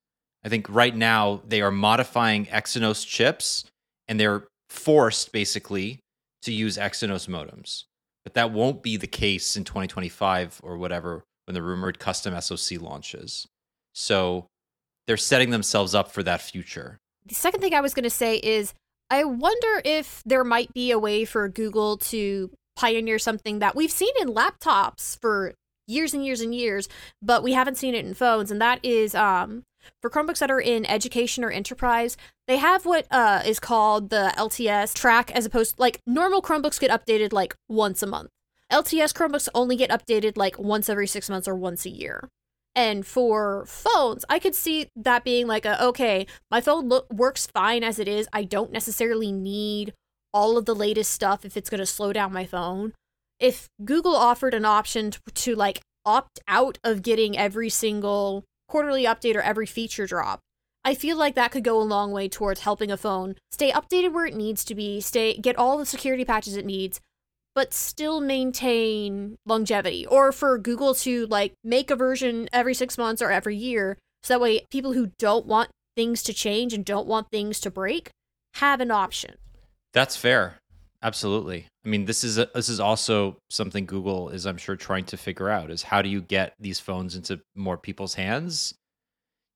[0.44, 3.64] I think right now they are modifying Exynos chips
[4.07, 6.01] and they're forced basically
[6.42, 7.85] to use Exynos modems.
[8.24, 12.81] But that won't be the case in 2025 or whatever when the rumored custom SoC
[12.81, 13.46] launches.
[13.94, 14.46] So
[15.07, 16.98] they're setting themselves up for that future.
[17.27, 18.74] The second thing I was going to say is
[19.11, 23.90] I wonder if there might be a way for Google to pioneer something that we've
[23.90, 25.55] seen in laptops for
[25.87, 26.88] years and years and years,
[27.22, 29.64] but we haven't seen it in phones, and that is um,
[30.01, 32.16] for Chromebooks that are in education or enterprise.
[32.46, 36.90] They have what uh, is called the LTS track, as opposed like normal Chromebooks get
[36.90, 38.31] updated like once a month.
[38.72, 42.29] LTS Chromebooks only get updated like once every six months or once a year.
[42.74, 47.46] And for phones, I could see that being like a okay, my phone lo- works
[47.46, 48.29] fine as it is.
[48.33, 49.94] I don't necessarily need
[50.33, 52.92] all of the latest stuff if it's going to slow down my phone.
[53.40, 59.04] If Google offered an option to, to like opt out of getting every single quarterly
[59.04, 60.40] update or every feature drop,
[60.85, 64.12] I feel like that could go a long way towards helping a phone stay updated
[64.12, 67.00] where it needs to be, stay get all the security patches it needs,
[67.54, 70.07] but still maintain longevity.
[70.07, 74.35] Or for Google to like make a version every 6 months or every year so
[74.35, 78.11] that way people who don't want things to change and don't want things to break
[78.54, 79.35] have an option.
[79.92, 80.59] That's fair.
[81.02, 81.66] Absolutely.
[81.84, 85.16] I mean, this is a, this is also something Google is, I'm sure, trying to
[85.16, 88.74] figure out: is how do you get these phones into more people's hands?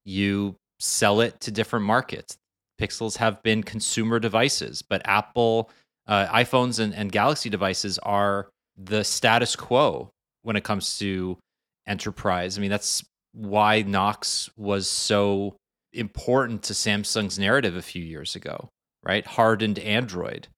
[0.04, 2.36] You sell it to different markets.
[2.80, 5.70] Pixels have been consumer devices, but Apple
[6.06, 10.10] uh, iPhones and, and Galaxy devices are the status quo
[10.42, 11.38] when it comes to
[11.86, 12.56] enterprise.
[12.56, 15.56] I mean, that's why Knox was so
[15.92, 18.68] important to Samsung's narrative a few years ago,
[19.04, 19.26] right?
[19.26, 20.48] Hardened Android.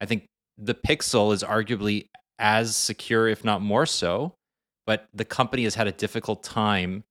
[0.00, 0.26] I think
[0.58, 4.34] the Pixel is arguably as secure, if not more so,
[4.86, 7.04] but the company has had a difficult time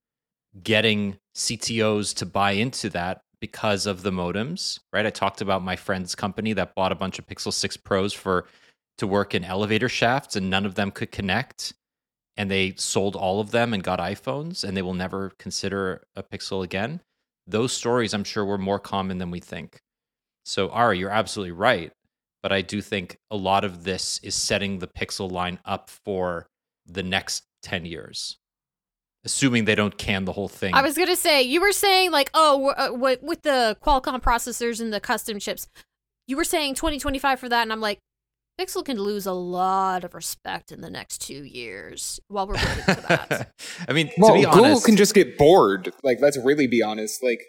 [0.62, 5.06] getting CTOs to buy into that because of the modems, right?
[5.06, 8.46] I talked about my friend's company that bought a bunch of Pixel 6 Pros for
[9.00, 11.74] to work in elevator shafts and none of them could connect
[12.38, 16.24] and they sold all of them and got iPhones and they will never consider a
[16.24, 17.02] Pixel again.
[17.46, 19.82] Those stories I'm sure were more common than we think.
[20.46, 21.92] So Ara, you're absolutely right,
[22.44, 26.46] but I do think a lot of this is setting the Pixel line up for
[26.86, 28.38] the next 10 years.
[29.26, 30.74] Assuming they don't can the whole thing.
[30.74, 34.82] I was gonna say you were saying like oh uh, with with the Qualcomm processors
[34.82, 35.66] and the custom chips,
[36.28, 38.00] you were saying 2025 for that, and I'm like,
[38.60, 42.84] Pixel can lose a lot of respect in the next two years while we're waiting
[42.84, 43.52] for that.
[43.89, 45.92] I mean, Well, to be Google can just get bored.
[46.04, 47.24] Like, let's really be honest.
[47.24, 47.42] Like,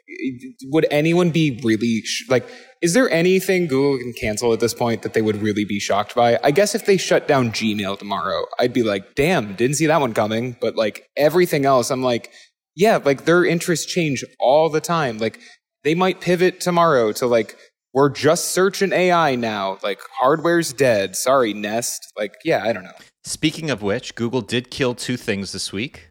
[0.65, 2.49] would anyone be really sh- like?
[2.81, 6.15] Is there anything Google can cancel at this point that they would really be shocked
[6.15, 6.39] by?
[6.43, 10.01] I guess if they shut down Gmail tomorrow, I'd be like, "Damn, didn't see that
[10.01, 12.31] one coming." But like everything else, I'm like,
[12.75, 15.19] yeah, like their interests change all the time.
[15.19, 15.39] Like
[15.83, 17.57] they might pivot tomorrow to like
[17.95, 19.79] we're just searching AI now.
[19.83, 21.17] Like hardware's dead.
[21.17, 22.13] Sorry, Nest.
[22.19, 22.93] Like, yeah, I don't know.
[23.25, 26.11] Speaking of which, Google did kill two things this week.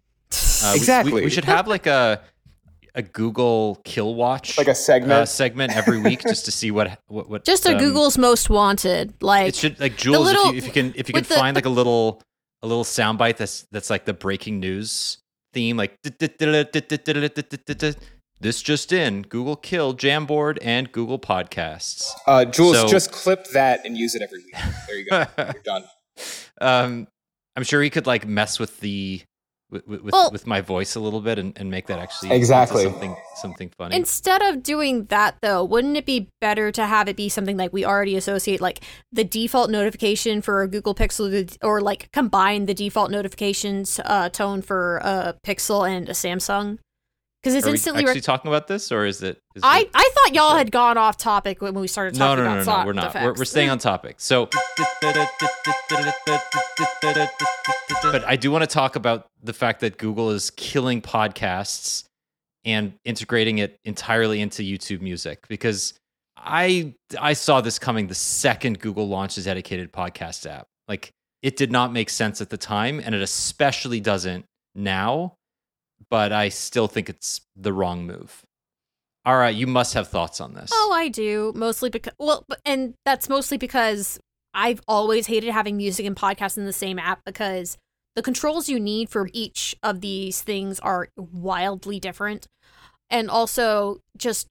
[0.64, 1.14] Uh, Exactly.
[1.14, 2.22] We, we should have like a
[2.96, 5.12] a Google Kill Watch, Like a segment.
[5.12, 8.50] uh, segment every week, just to see what what, what Just a um, Google's most
[8.50, 11.22] wanted, like It should like Jules, little- if, you, if you can if you can
[11.22, 12.22] with the- find like a little
[12.62, 15.18] a little soundbite that's that's like the breaking news
[15.54, 15.98] theme, like
[18.44, 22.06] this just in: Google killed Jamboard and Google Podcasts.
[22.28, 24.56] Uh, Jules, So- just clip that and use it every week.
[24.88, 25.26] There you go.
[25.38, 25.84] You're done.
[26.62, 27.08] um,
[27.56, 29.22] I'm sure he could like mess with the
[29.72, 32.84] with with, Well- with my voice a little bit and, and make that actually Exactly.
[32.84, 33.96] something something funny.
[33.96, 37.74] Instead of doing that, though, wouldn't it be better to have it be something like
[37.74, 42.74] we already associate, like the default notification for a Google Pixel, or like combine the
[42.76, 46.78] default notifications uh, tone for a Pixel and a Samsung?
[47.44, 48.04] Because it's Are we instantly.
[48.04, 49.38] actually Rec- talking about this, or is it?
[49.54, 52.44] Is I it I thought y'all had gone off topic when we started no, talking
[52.46, 52.86] no, no, about no, sound no.
[52.86, 53.16] We're not.
[53.16, 54.16] We're, we're staying on topic.
[54.20, 54.48] So,
[58.02, 62.06] but I do want to talk about the fact that Google is killing podcasts
[62.64, 65.96] and integrating it entirely into YouTube Music because
[66.38, 70.68] I I saw this coming the second Google launched a dedicated podcast app.
[70.88, 75.34] Like it did not make sense at the time, and it especially doesn't now.
[76.10, 78.44] But I still think it's the wrong move.
[79.26, 80.70] All right, you must have thoughts on this.
[80.74, 81.54] Oh, I do.
[81.56, 84.20] Mostly because, well, and that's mostly because
[84.54, 87.78] I've always hated having music and podcasts in the same app because
[88.16, 92.48] the controls you need for each of these things are wildly different.
[93.10, 94.48] And also, just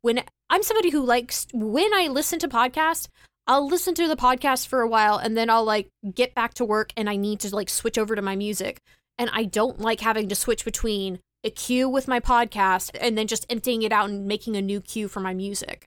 [0.00, 3.08] when I'm somebody who likes, when I listen to podcasts,
[3.46, 6.64] I'll listen to the podcast for a while and then I'll like get back to
[6.64, 8.80] work and I need to like switch over to my music.
[9.20, 13.26] And I don't like having to switch between a queue with my podcast and then
[13.26, 15.84] just emptying it out and making a new queue for my music.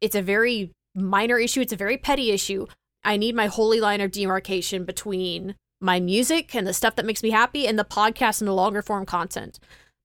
[0.00, 2.66] It's a very minor issue, it's a very petty issue.
[3.04, 7.22] I need my holy line of demarcation between my music and the stuff that makes
[7.22, 9.58] me happy and the podcast and the longer form content.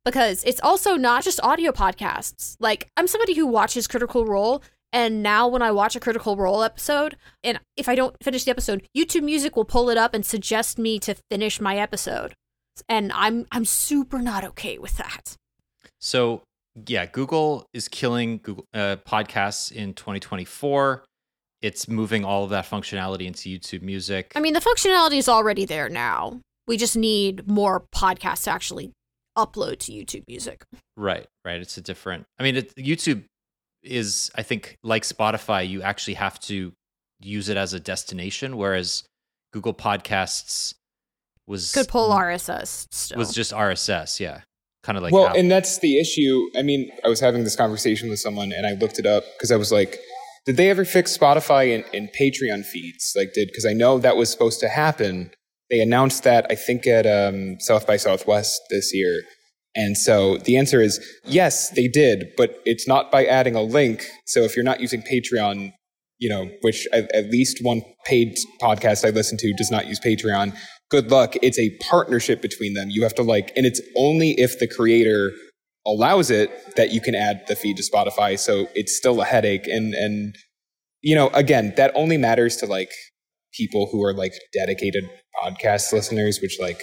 [0.04, 2.58] Because it's also not just audio podcasts.
[2.60, 4.62] Like, I'm somebody who watches Critical Role,
[4.92, 8.52] and now when I watch a Critical Role episode, and if I don't finish the
[8.52, 12.34] episode, YouTube Music will pull it up and suggest me to finish my episode.
[12.90, 15.36] And I'm I'm super not okay with that.
[16.00, 16.44] So
[16.88, 21.04] yeah, Google is killing Google uh, podcasts in 2024.
[21.62, 24.32] It's moving all of that functionality into YouTube Music.
[24.36, 26.42] I mean, the functionality is already there now.
[26.68, 28.92] We just need more podcasts to actually
[29.38, 30.64] upload to YouTube Music.
[30.98, 31.62] right, right.
[31.62, 32.26] It's a different.
[32.40, 33.24] I mean, it, YouTube
[33.82, 35.68] is, I think, like Spotify.
[35.68, 36.74] You actually have to
[37.22, 39.04] use it as a destination, whereas
[39.54, 40.74] Google Podcasts
[41.48, 43.18] was Could pull RSS still.
[43.18, 44.20] was just RSS.
[44.20, 44.42] Yeah,
[44.84, 45.40] kind of like well, Apple.
[45.40, 46.50] and that's the issue.
[46.58, 49.52] I mean, I was having this conversation with someone, and I looked it up because
[49.52, 50.00] I was like,
[50.46, 53.14] "Did they ever fix Spotify and, and Patreon feeds?
[53.16, 55.32] Like, did because I know that was supposed to happen.
[55.70, 59.22] They announced that I think at um, South by Southwest this year,
[59.76, 64.06] and so the answer is yes, they did, but it's not by adding a link.
[64.26, 65.74] So if you're not using Patreon,
[66.18, 70.00] you know, which at, at least one paid podcast I listen to does not use
[70.00, 70.56] Patreon.
[70.90, 71.36] Good luck.
[71.42, 72.90] It's a partnership between them.
[72.90, 75.32] You have to like, and it's only if the creator
[75.86, 78.38] allows it that you can add the feed to Spotify.
[78.38, 79.68] So it's still a headache.
[79.68, 80.36] And, and,
[81.02, 82.92] you know, again, that only matters to like
[83.54, 85.10] people who are like dedicated
[85.44, 86.82] podcast listeners, which like,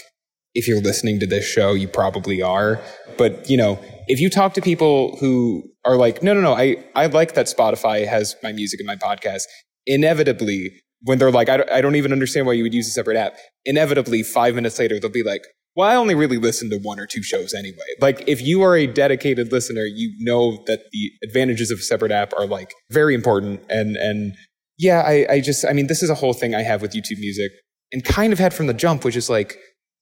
[0.55, 2.81] if you're listening to this show, you probably are.
[3.17, 6.85] But, you know, if you talk to people who are like, no, no, no, I,
[6.95, 9.45] I like that Spotify has my music and my podcast,
[9.87, 12.91] inevitably, when they're like, I don't, I don't even understand why you would use a
[12.91, 15.43] separate app, inevitably, five minutes later, they'll be like,
[15.75, 17.79] well, I only really listen to one or two shows anyway.
[18.01, 22.13] Like, if you are a dedicated listener, you know that the advantages of a separate
[22.13, 23.63] app are like very important.
[23.71, 24.35] And, and
[24.79, 27.19] yeah, I, I just, I mean, this is a whole thing I have with YouTube
[27.19, 27.53] music
[27.91, 29.57] and kind of had from the jump, which is like,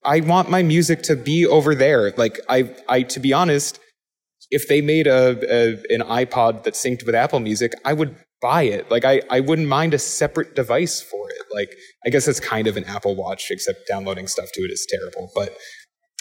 [0.05, 2.11] I want my music to be over there.
[2.13, 3.79] Like I, I, to be honest,
[4.51, 8.63] if they made a, a an iPod that synced with Apple Music, I would buy
[8.63, 8.91] it.
[8.91, 11.47] Like I, I wouldn't mind a separate device for it.
[11.53, 11.75] Like
[12.07, 15.31] I guess it's kind of an Apple Watch, except downloading stuff to it is terrible.
[15.35, 15.57] But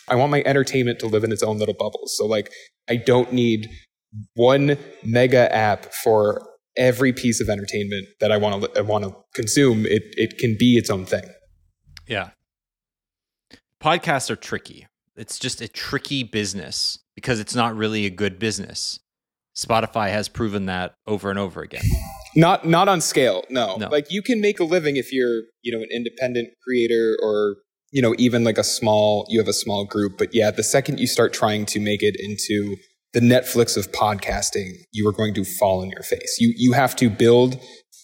[0.07, 2.15] I want my entertainment to live in its own little bubbles.
[2.17, 2.51] So like
[2.89, 3.69] I don't need
[4.35, 9.15] one mega app for every piece of entertainment that I want to I want to
[9.33, 9.85] consume.
[9.85, 11.29] It it can be its own thing.
[12.07, 12.31] Yeah.
[13.81, 14.87] Podcasts are tricky.
[15.15, 18.99] It's just a tricky business because it's not really a good business.
[19.59, 21.83] Spotify has proven that over and over again.
[22.35, 23.43] Not not on scale.
[23.49, 23.75] No.
[23.75, 23.89] No.
[23.89, 27.57] Like you can make a living if you're, you know, an independent creator or,
[27.91, 30.99] you know, even like a small you have a small group, but yeah, the second
[30.99, 32.77] you start trying to make it into
[33.13, 36.37] the Netflix of podcasting, you are going to fall on your face.
[36.39, 37.59] You you have to build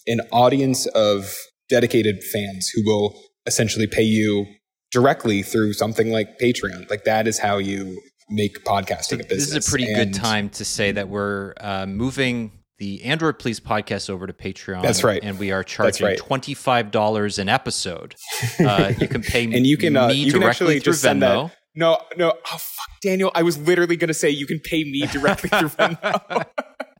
[0.06, 1.34] an audience of
[1.68, 4.46] dedicated fans who will essentially pay you
[4.92, 6.90] directly through something like Patreon.
[6.90, 9.50] Like that is how you make podcasting a business.
[9.50, 13.38] This is a pretty And good time to say that we're uh, moving the Android
[13.38, 14.82] Police podcast over to Patreon.
[14.82, 15.20] That's right.
[15.22, 16.18] And we are charging right.
[16.18, 18.14] $25 an episode.
[18.60, 21.02] Uh, you can pay and you can uh, me you can directly actually through just
[21.02, 21.48] send Venmo.
[21.48, 21.56] that.
[21.74, 22.30] No, no.
[22.30, 23.30] Oh fuck, Daniel!
[23.34, 26.44] I was literally going to say you can pay me directly through Venmo.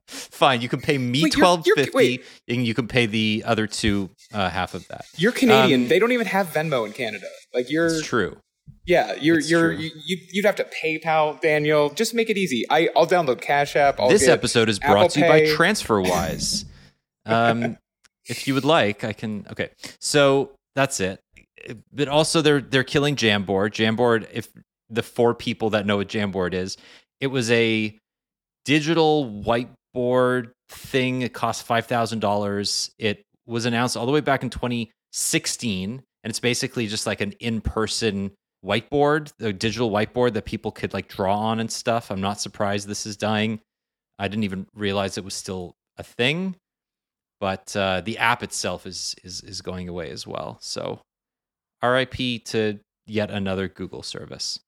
[0.09, 3.67] Fine, you can pay me Wait, you're- you're- fifty, and you can pay the other
[3.67, 5.05] two uh, half of that.
[5.17, 5.83] You're Canadian.
[5.83, 7.27] Um, they don't even have Venmo in Canada.
[7.55, 8.37] Like you're It's true.
[8.87, 9.77] Yeah, you're It's you're true.
[9.83, 11.91] you, you- you'd have to PayPal, Daniel.
[11.91, 12.65] Just make it easy.
[12.71, 13.99] I I'll download Cash App.
[14.01, 16.65] I'll this episode is Apple brought to you by TransferWise.
[17.27, 17.77] um,
[18.27, 19.47] if you would like, I can.
[19.51, 19.71] Okay,
[20.01, 21.21] so that's it.
[21.93, 23.71] But also, they're they're killing Jamboard.
[23.73, 24.29] Jamboard.
[24.33, 24.49] If
[24.89, 26.77] the four people that know what Jamboard is,
[27.21, 27.99] it was a
[28.65, 31.23] digital whiteboard thing.
[31.23, 32.93] It cost five thousand dollars.
[32.99, 35.91] It was announced all the way back in 2016,
[36.23, 38.33] and it's basically just like an in-person
[38.67, 42.11] whiteboard, the digital whiteboard that people could like draw on and stuff.
[42.11, 43.61] I'm not surprised this is dying.
[44.19, 46.57] I didn't even realize it was still a thing,
[47.41, 50.59] but uh, the app itself is is is going away as well.
[50.61, 51.01] So,
[51.83, 54.59] RIP to yet another Google service.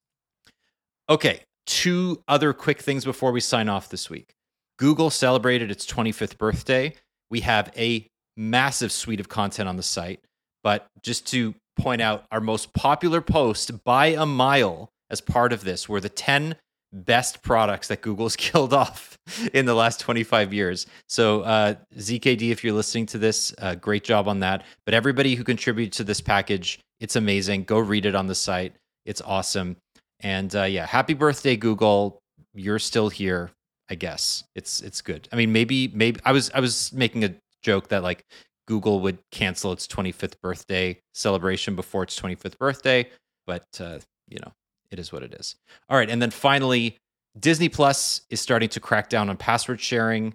[1.11, 4.35] Okay, two other quick things before we sign off this week.
[4.79, 6.95] Google celebrated its 25th birthday.
[7.31, 10.21] We have a massive suite of content on the site,
[10.63, 15.65] but just to point out, our most popular post by a mile as part of
[15.65, 16.57] this were the 10
[16.93, 19.19] best products that Google's killed off
[19.53, 20.87] in the last 25 years.
[21.09, 24.65] So, uh, ZKD, if you're listening to this, uh, great job on that.
[24.85, 27.65] But everybody who contributed to this package, it's amazing.
[27.65, 28.75] Go read it on the site.
[29.05, 29.77] It's awesome.
[30.21, 32.19] And uh, yeah, happy birthday, Google.
[32.55, 33.51] You're still here.
[33.91, 35.29] I guess it's it's good.
[35.33, 38.25] I mean, maybe maybe I was I was making a joke that like
[38.69, 43.09] Google would cancel its 25th birthday celebration before its 25th birthday,
[43.47, 43.99] but uh,
[44.29, 44.53] you know,
[44.91, 45.57] it is what it is.
[45.89, 46.99] All right, and then finally,
[47.39, 50.35] Disney Plus is starting to crack down on password sharing.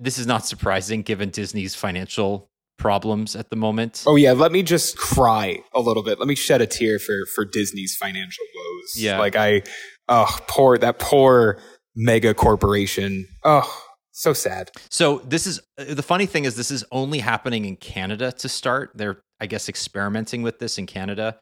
[0.00, 4.02] This is not surprising given Disney's financial problems at the moment.
[4.04, 6.18] Oh yeah, let me just cry a little bit.
[6.18, 8.94] Let me shed a tear for for Disney's financial woes.
[8.96, 9.20] Yeah.
[9.20, 9.62] like I,
[10.08, 11.60] oh poor that poor
[11.94, 13.28] mega corporation.
[13.44, 13.80] Oh,
[14.12, 14.70] so sad.
[14.90, 18.48] So this is uh, the funny thing is this is only happening in Canada to
[18.48, 18.92] start.
[18.94, 21.38] They're I guess experimenting with this in Canada,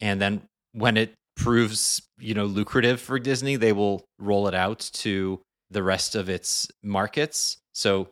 [0.00, 0.42] and then
[0.72, 5.40] when it proves you know lucrative for Disney, they will roll it out to
[5.70, 7.58] the rest of its markets.
[7.74, 8.08] So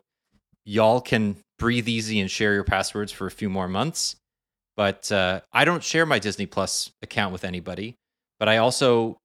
[0.65, 4.15] y'all can breathe easy and share your passwords for a few more months.
[4.75, 7.95] But uh, I don't share my Disney Plus account with anybody.
[8.39, 9.17] But I also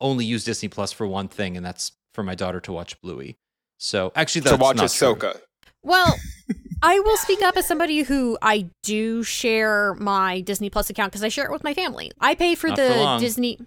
[0.00, 3.36] only use Disney Plus for one thing, and that's for my daughter to watch Bluey.
[3.78, 5.14] So actually, that's to watch not true.
[5.14, 5.40] Ahsoka.
[5.82, 6.18] Well,
[6.82, 11.24] I will speak up as somebody who I do share my Disney Plus account because
[11.24, 12.12] I share it with my family.
[12.20, 13.20] I pay for Not the for.
[13.20, 13.58] Disney.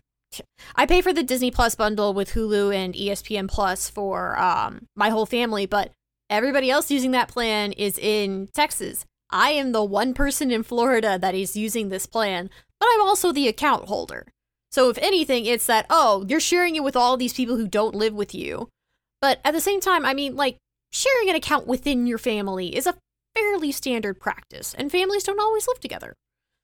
[0.75, 5.09] I pay for the Disney Plus bundle with Hulu and ESPN Plus for um, my
[5.09, 5.91] whole family, but
[6.29, 9.05] everybody else using that plan is in Texas.
[9.29, 12.49] I am the one person in Florida that is using this plan,
[12.79, 14.27] but I'm also the account holder.
[14.71, 17.95] So if anything, it's that oh, you're sharing it with all these people who don't
[17.95, 18.69] live with you.
[19.21, 20.57] But at the same time, I mean, like
[20.91, 22.95] sharing an account within your family is a
[23.35, 26.13] fairly standard practice, and families don't always live together.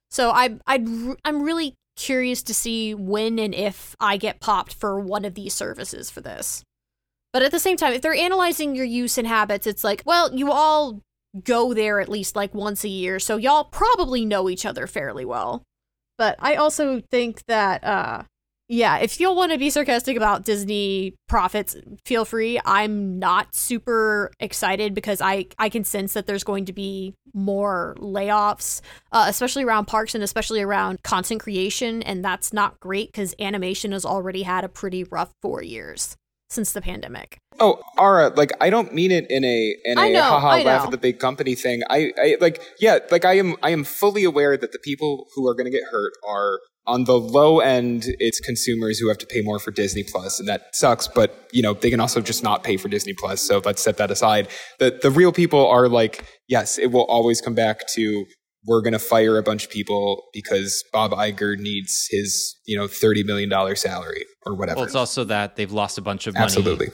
[0.10, 5.00] So I, r- I'm really curious to see when and if I get popped for
[5.00, 6.64] one of these services for this.
[7.34, 10.34] But at the same time, if they're analyzing your use and habits, it's like, well,
[10.34, 11.02] you all
[11.44, 15.26] go there at least like once a year, so y'all probably know each other fairly
[15.26, 15.62] well.
[16.18, 18.24] But I also think that, uh,
[18.70, 22.60] yeah, if you'll want to be sarcastic about Disney profits, feel free.
[22.66, 27.96] I'm not super excited because I I can sense that there's going to be more
[28.00, 28.82] layoffs,
[29.14, 33.94] uh, especially around parks and especially around content creation, and that's not great because animation
[33.94, 36.18] has already had a pretty rough four years
[36.50, 37.38] since the pandemic.
[37.60, 40.92] Oh, Ara, like I don't mean it in a in a know, haha laugh at
[40.92, 41.84] the big company thing.
[41.90, 45.48] I, I like yeah, like I am I am fully aware that the people who
[45.48, 48.06] are going to get hurt are on the low end.
[48.20, 51.08] It's consumers who have to pay more for Disney Plus, and that sucks.
[51.08, 53.42] But you know they can also just not pay for Disney Plus.
[53.42, 54.48] So let's set that aside.
[54.80, 58.26] The the real people are like yes, it will always come back to
[58.66, 62.88] we're going to fire a bunch of people because Bob Iger needs his you know
[62.88, 64.78] thirty million dollar salary or whatever.
[64.78, 66.88] Well, it's also that they've lost a bunch of money Absolutely.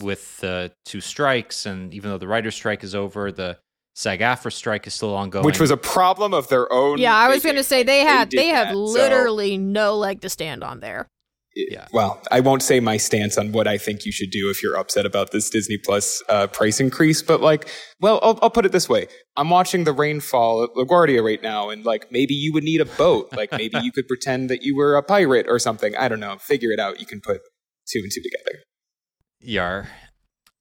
[0.00, 3.58] with the two strikes, and even though the writer's strike is over, the
[3.98, 5.44] SAG-AFTRA strike is still ongoing.
[5.44, 6.98] which was a problem of their own.
[6.98, 9.96] Yeah, I was going to say they had did they have that, so- literally no
[9.96, 11.08] leg to stand on there.
[11.56, 11.88] Yeah.
[11.92, 14.76] Well, I won't say my stance on what I think you should do if you're
[14.76, 17.68] upset about this Disney Plus uh, price increase, but like,
[17.98, 21.70] well, I'll, I'll put it this way: I'm watching the rainfall at LaGuardia right now,
[21.70, 23.30] and like, maybe you would need a boat.
[23.32, 25.96] Like, maybe you could pretend that you were a pirate or something.
[25.96, 26.36] I don't know.
[26.38, 27.00] Figure it out.
[27.00, 27.40] You can put
[27.88, 28.62] two and two together.
[29.40, 29.88] Yar.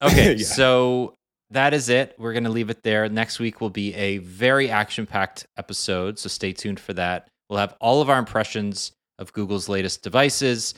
[0.01, 0.45] Okay, Yeah.
[0.45, 1.13] so
[1.51, 2.15] that is it.
[2.17, 3.07] We're going to leave it there.
[3.07, 7.27] Next week will be a very action packed episode, so stay tuned for that.
[7.49, 10.73] We'll have all of our impressions of Google's latest devices.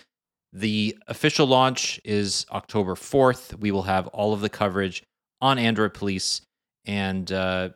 [0.54, 3.60] The official launch is October 4th.
[3.60, 5.04] We will have all of the coverage
[5.42, 6.42] on Android Police.
[6.86, 7.70] And uh,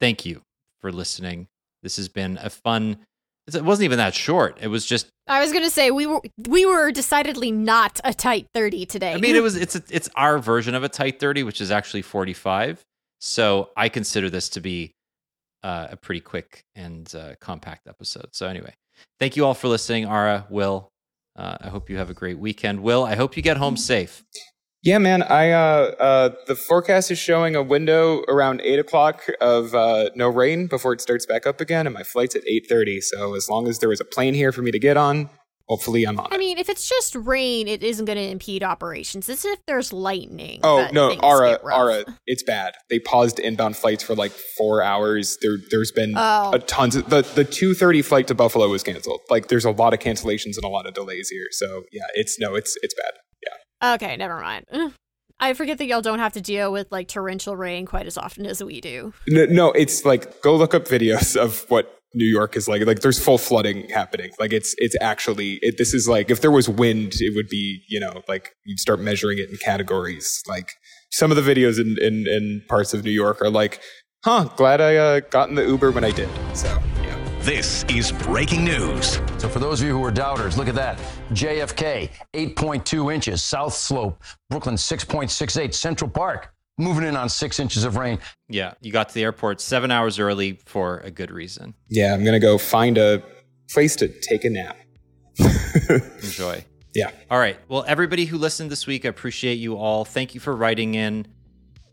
[0.00, 0.42] thank you
[0.80, 1.48] for listening.
[1.82, 2.98] This has been a fun
[3.54, 4.58] It wasn't even that short.
[4.60, 5.08] It was just.
[5.26, 9.12] I was gonna say we were we were decidedly not a tight thirty today.
[9.12, 11.70] I mean, it was it's a, it's our version of a tight thirty, which is
[11.70, 12.82] actually forty five.
[13.20, 14.92] So I consider this to be
[15.62, 18.28] uh, a pretty quick and uh, compact episode.
[18.32, 18.74] So anyway,
[19.18, 20.88] thank you all for listening, Ara, Will.
[21.36, 22.80] Uh, I hope you have a great weekend.
[22.80, 24.24] Will, I hope you get home safe.
[24.82, 25.22] Yeah, man.
[25.24, 30.28] I uh, uh, the forecast is showing a window around eight o'clock of uh, no
[30.28, 33.00] rain before it starts back up again, and my flight's at eight thirty.
[33.00, 35.30] So as long as there was a plane here for me to get on,
[35.66, 36.28] hopefully I'm on.
[36.30, 39.28] I mean, if it's just rain, it isn't going to impede operations.
[39.28, 40.60] It's if there's lightning.
[40.62, 41.58] Oh no, Ara.
[41.64, 42.74] Ara, it's bad.
[42.88, 45.38] They paused inbound flights for like four hours.
[45.42, 46.52] There, there's been Oh.
[46.52, 49.22] a tons of the the two thirty flight to Buffalo was canceled.
[49.28, 51.48] Like, there's a lot of cancellations and a lot of delays here.
[51.50, 53.14] So yeah, it's no, it's it's bad.
[53.82, 54.66] Okay, never mind.
[55.40, 58.44] I forget that y'all don't have to deal with like torrential rain quite as often
[58.44, 59.12] as we do.
[59.28, 62.84] No, no, it's like go look up videos of what New York is like.
[62.84, 64.32] Like there's full flooding happening.
[64.40, 67.82] Like it's it's actually it, this is like if there was wind, it would be
[67.88, 70.42] you know like you'd start measuring it in categories.
[70.48, 70.72] Like
[71.10, 73.80] some of the videos in in, in parts of New York are like,
[74.24, 76.28] huh, glad I uh, got in the Uber when I did.
[76.54, 76.78] So.
[77.40, 79.20] This is breaking news.
[79.38, 80.98] So for those of you who are doubters, look at that.
[81.30, 83.42] JFK, 8.2 inches.
[83.42, 85.72] South Slope, Brooklyn, 6.68.
[85.72, 88.18] Central Park, moving in on six inches of rain.
[88.48, 91.74] Yeah, you got to the airport seven hours early for a good reason.
[91.88, 93.22] Yeah, I'm gonna go find a
[93.70, 94.76] place to take a nap.
[96.22, 96.64] Enjoy.
[96.94, 97.12] Yeah.
[97.30, 97.56] All right.
[97.68, 100.04] Well, everybody who listened this week, I appreciate you all.
[100.04, 101.26] Thank you for writing in.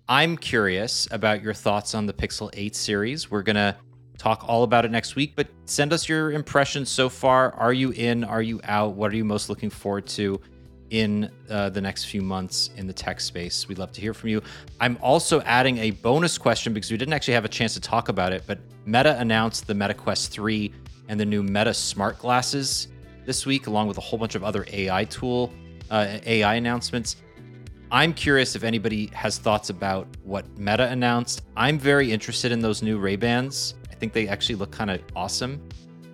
[0.08, 3.30] I'm curious about your thoughts on the Pixel 8 series.
[3.30, 3.76] We're going to
[4.18, 7.52] talk all about it next week, but send us your impressions so far.
[7.54, 8.24] Are you in?
[8.24, 8.94] Are you out?
[8.94, 10.40] What are you most looking forward to
[10.90, 13.68] in uh, the next few months in the tech space?
[13.68, 14.42] We'd love to hear from you.
[14.80, 18.10] I'm also adding a bonus question because we didn't actually have a chance to talk
[18.10, 20.72] about it, but Meta announced the Meta Quest 3
[21.08, 22.88] and the new Meta smart glasses
[23.26, 25.52] this week, along with a whole bunch of other AI tool,
[25.90, 27.18] uh, AI announcements.
[27.92, 31.44] I'm curious if anybody has thoughts about what Meta announced.
[31.56, 33.76] I'm very interested in those new Ray Bans.
[33.96, 35.62] I think they actually look kind of awesome,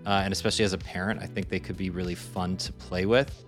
[0.06, 3.08] uh, and especially as a parent, I think they could be really fun to play
[3.08, 3.44] with.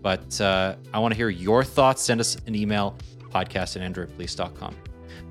[0.00, 2.00] But uh, I want to hear your thoughts.
[2.02, 2.96] Send us an email,
[3.30, 4.76] podcast at androidpolice.com.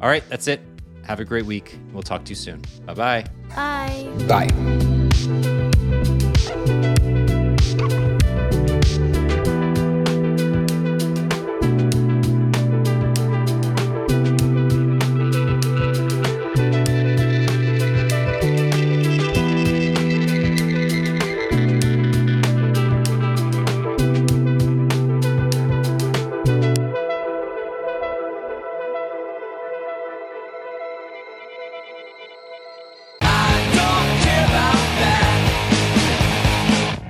[0.01, 0.61] All right, that's it.
[1.03, 1.77] Have a great week.
[1.93, 2.61] We'll talk to you soon.
[2.85, 3.25] Bye bye.
[3.55, 4.47] Bye.
[4.47, 5.57] Bye.